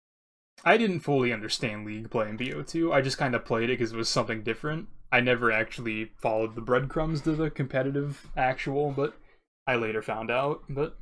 [0.64, 2.93] I didn't fully understand League play in BO2.
[2.93, 4.89] I just kind of played it because it was something different.
[5.11, 9.15] I never actually followed the breadcrumbs to the competitive actual, but
[9.67, 10.65] I later found out.
[10.69, 10.99] But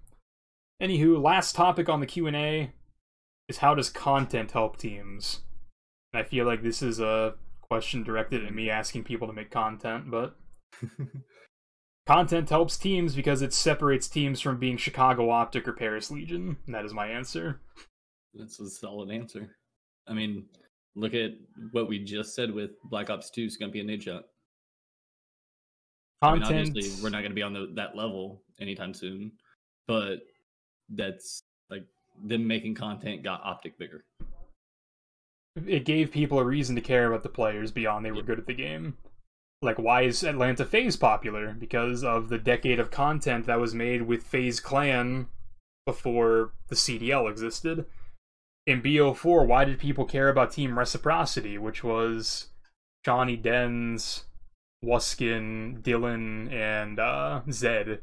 [0.80, 2.72] anywho, last topic on the Q&A
[3.48, 5.40] is how does content help teams?
[6.12, 9.50] And I feel like this is a question directed at me asking people to make
[9.50, 10.36] content, but
[12.06, 16.58] content helps teams because it separates teams from being Chicago Optic or Paris Legion.
[16.66, 17.60] And that is my answer.
[18.34, 19.56] That's a solid answer.
[20.06, 20.46] I mean,
[20.96, 21.32] look at
[21.70, 24.22] what we just said with Black Ops 2, Scumpy and Nadeshot.
[26.22, 29.32] I mean, obviously, we're not going to be on the, that level anytime soon,
[29.86, 30.20] but
[30.88, 31.84] that's like
[32.24, 34.04] them making content got Optic bigger.
[35.66, 38.46] It gave people a reason to care about the players beyond they were good at
[38.46, 38.96] the game.
[39.62, 41.54] Like, why is Atlanta FaZe popular?
[41.58, 45.28] Because of the decade of content that was made with FaZe Clan
[45.86, 47.86] before the CDL existed.
[48.66, 52.48] In BO4, why did people care about Team Reciprocity, which was
[53.04, 54.24] Johnny Dens,
[54.84, 58.00] Wuskin, Dylan, and uh, Zed?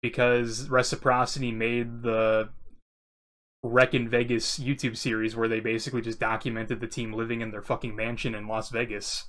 [0.00, 2.50] Because Reciprocity made the
[3.64, 7.62] Wreck in Vegas YouTube series where they basically just documented the team living in their
[7.62, 9.24] fucking mansion in Las Vegas.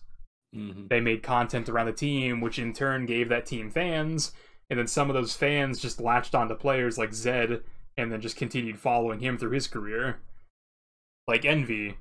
[0.55, 0.87] Mm-hmm.
[0.87, 4.33] They made content around the team, which in turn gave that team fans,
[4.69, 7.63] and then some of those fans just latched onto players like Zed
[7.97, 10.19] and then just continued following him through his career.
[11.29, 11.95] Like Envy.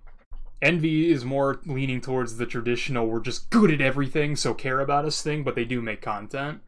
[0.62, 5.04] Envy is more leaning towards the traditional we're just good at everything, so care about
[5.04, 6.62] us thing, but they do make content.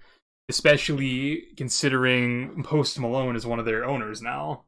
[0.47, 4.65] Especially considering Post Malone is one of their owners now.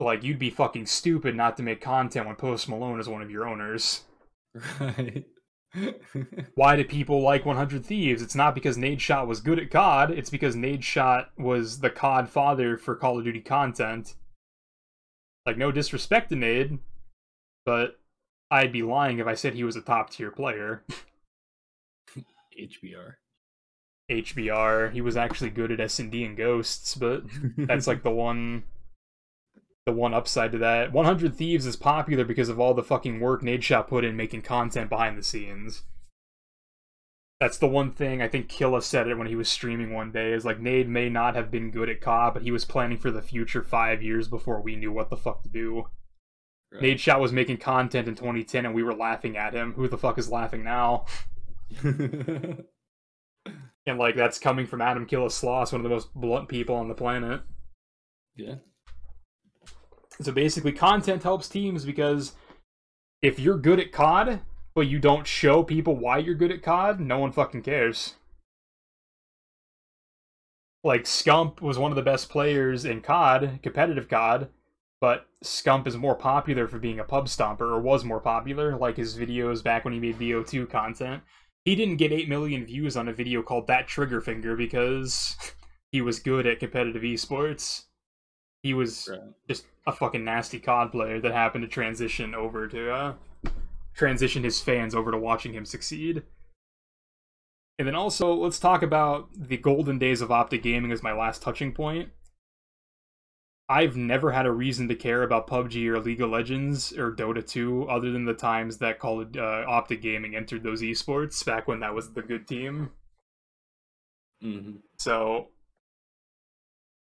[0.00, 3.30] Like, you'd be fucking stupid not to make content when Post Malone is one of
[3.30, 4.04] your owners.
[4.80, 5.26] Right.
[6.54, 8.22] Why do people like 100 Thieves?
[8.22, 12.78] It's not because Nadeshot was good at COD, it's because Nadeshot was the COD father
[12.78, 14.14] for Call of Duty content.
[15.46, 16.78] Like, no disrespect to Nade,
[17.64, 17.98] but
[18.50, 20.84] I'd be lying if I said he was a top tier player.
[22.58, 23.14] HBR.
[24.10, 27.24] HBR, he was actually good at S&D and Ghosts, but
[27.56, 28.64] that's like the one
[29.88, 30.92] the one upside to that.
[30.92, 34.42] 100 Thieves is popular because of all the fucking work Nade Nadeshot put in making
[34.42, 35.82] content behind the scenes.
[37.40, 40.32] That's the one thing I think Killa said it when he was streaming one day
[40.32, 43.12] is like Nade may not have been good at COD, but he was planning for
[43.12, 45.84] the future five years before we knew what the fuck to do.
[46.72, 46.82] Right.
[46.82, 49.74] Nadeshot was making content in 2010 and we were laughing at him.
[49.74, 51.06] Who the fuck is laughing now?
[53.88, 56.88] And like that's coming from Adam Killa Sloss, one of the most blunt people on
[56.88, 57.40] the planet.
[58.36, 58.56] yeah.
[60.20, 62.32] So basically, content helps teams because
[63.22, 64.40] if you're good at COD,
[64.78, 68.14] but you don't show people why you're good at COD, no one fucking cares.
[70.84, 74.50] Like, Scump was one of the best players in COD, competitive COD,
[75.00, 78.96] but Scump is more popular for being a pub stomper, or was more popular, like
[78.96, 81.24] his videos back when he made BO2 content.
[81.64, 85.34] He didn't get 8 million views on a video called That Trigger Finger because
[85.90, 87.86] he was good at competitive esports.
[88.62, 89.34] He was Right.
[89.48, 93.14] just a fucking nasty COD player that happened to transition over to uh
[93.98, 96.22] transition his fans over to watching him succeed.
[97.78, 101.42] And then also let's talk about the golden days of Optic Gaming as my last
[101.42, 102.10] touching point.
[103.68, 107.46] I've never had a reason to care about PUBG or League of Legends or Dota
[107.46, 111.68] 2 other than the times that Call of uh, Optic Gaming entered those esports back
[111.68, 112.90] when that was the good team.
[114.40, 115.48] hmm So,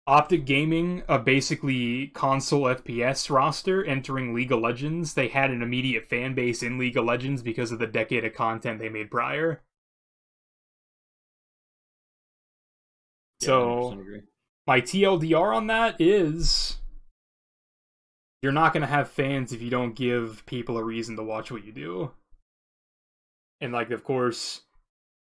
[0.06, 6.06] Optic Gaming, a basically console FPS roster entering League of Legends, they had an immediate
[6.06, 9.62] fan base in League of Legends because of the decade of content they made prior.
[13.40, 13.96] So-
[14.66, 16.78] My TLDR on that is
[18.42, 21.50] you're not going to have fans if you don't give people a reason to watch
[21.50, 22.12] what you do.
[23.60, 24.62] And, like, of course,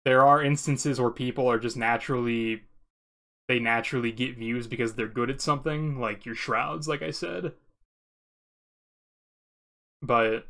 [0.05, 2.65] there are instances where people are just naturally
[3.49, 7.53] they naturally get views because they're good at something like your shrouds like i said
[10.03, 10.47] but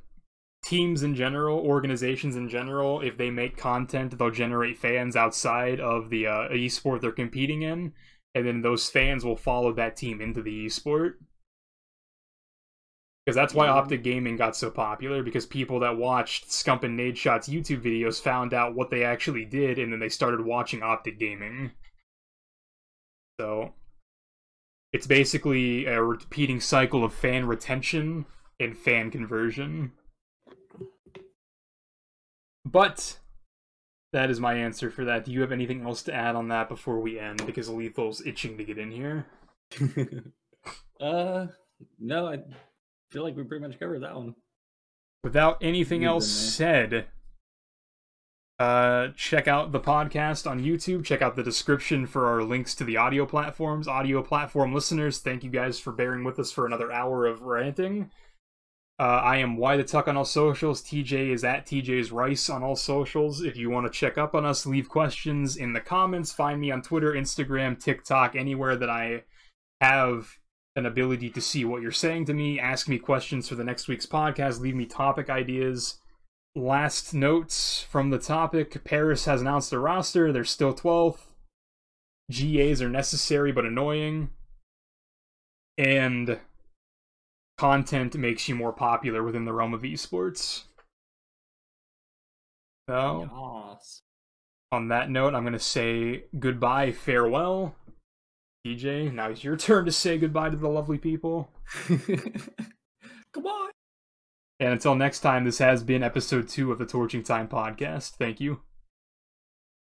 [0.64, 6.10] teams in general organizations in general if they make content they'll generate fans outside of
[6.10, 7.92] the uh, esport they're competing in
[8.34, 11.14] and then those fans will follow that team into the esport
[13.24, 13.72] because that's why Mhm.
[13.74, 18.54] Optic Gaming got so popular because people that watched Scump and Nadeshot's YouTube videos found
[18.54, 21.72] out what they actually did and then they started watching Optic Gaming.
[23.40, 23.72] So
[24.92, 28.26] it's basically a repeating cycle of fan retention
[28.58, 29.92] and fan conversion.
[32.64, 33.18] But
[34.12, 35.24] that is my answer for that.
[35.24, 37.44] Do you have anything else to add on that before we end?
[37.46, 39.26] Because Lethal's itching to get in here.
[41.00, 41.46] uh,
[41.98, 42.38] no, I
[43.10, 44.34] feel like we pretty much covered that one.
[45.22, 47.06] Without anything else said,
[48.58, 51.04] uh, check out the podcast on YouTube.
[51.04, 53.86] Check out the description for our links to the audio platforms.
[53.86, 58.10] Audio platform listeners, thank you guys for bearing with us for another hour of ranting.
[59.00, 60.82] Uh, I am Why the Tuck on all socials.
[60.82, 63.42] TJ is at TJ's Rice on all socials.
[63.42, 66.32] If you want to check up on us, leave questions in the comments.
[66.32, 69.22] Find me on Twitter, Instagram, TikTok, anywhere that I
[69.80, 70.38] have
[70.74, 72.58] an ability to see what you're saying to me.
[72.58, 74.58] Ask me questions for the next week's podcast.
[74.58, 76.00] Leave me topic ideas.
[76.58, 80.32] Last notes from the topic Paris has announced a roster.
[80.32, 81.20] They're still 12th.
[82.32, 84.30] GAs are necessary but annoying.
[85.78, 86.40] And
[87.58, 90.64] content makes you more popular within the realm of esports.
[92.88, 93.28] So,
[93.78, 94.02] Yes.
[94.72, 97.76] on that note, I'm going to say goodbye, farewell,
[98.66, 101.52] DJ, now it's your turn to say goodbye to the lovely people.
[103.32, 103.70] Goodbye.
[104.60, 108.16] And until next time, this has been episode two of the Torching Time podcast.
[108.16, 108.60] Thank you.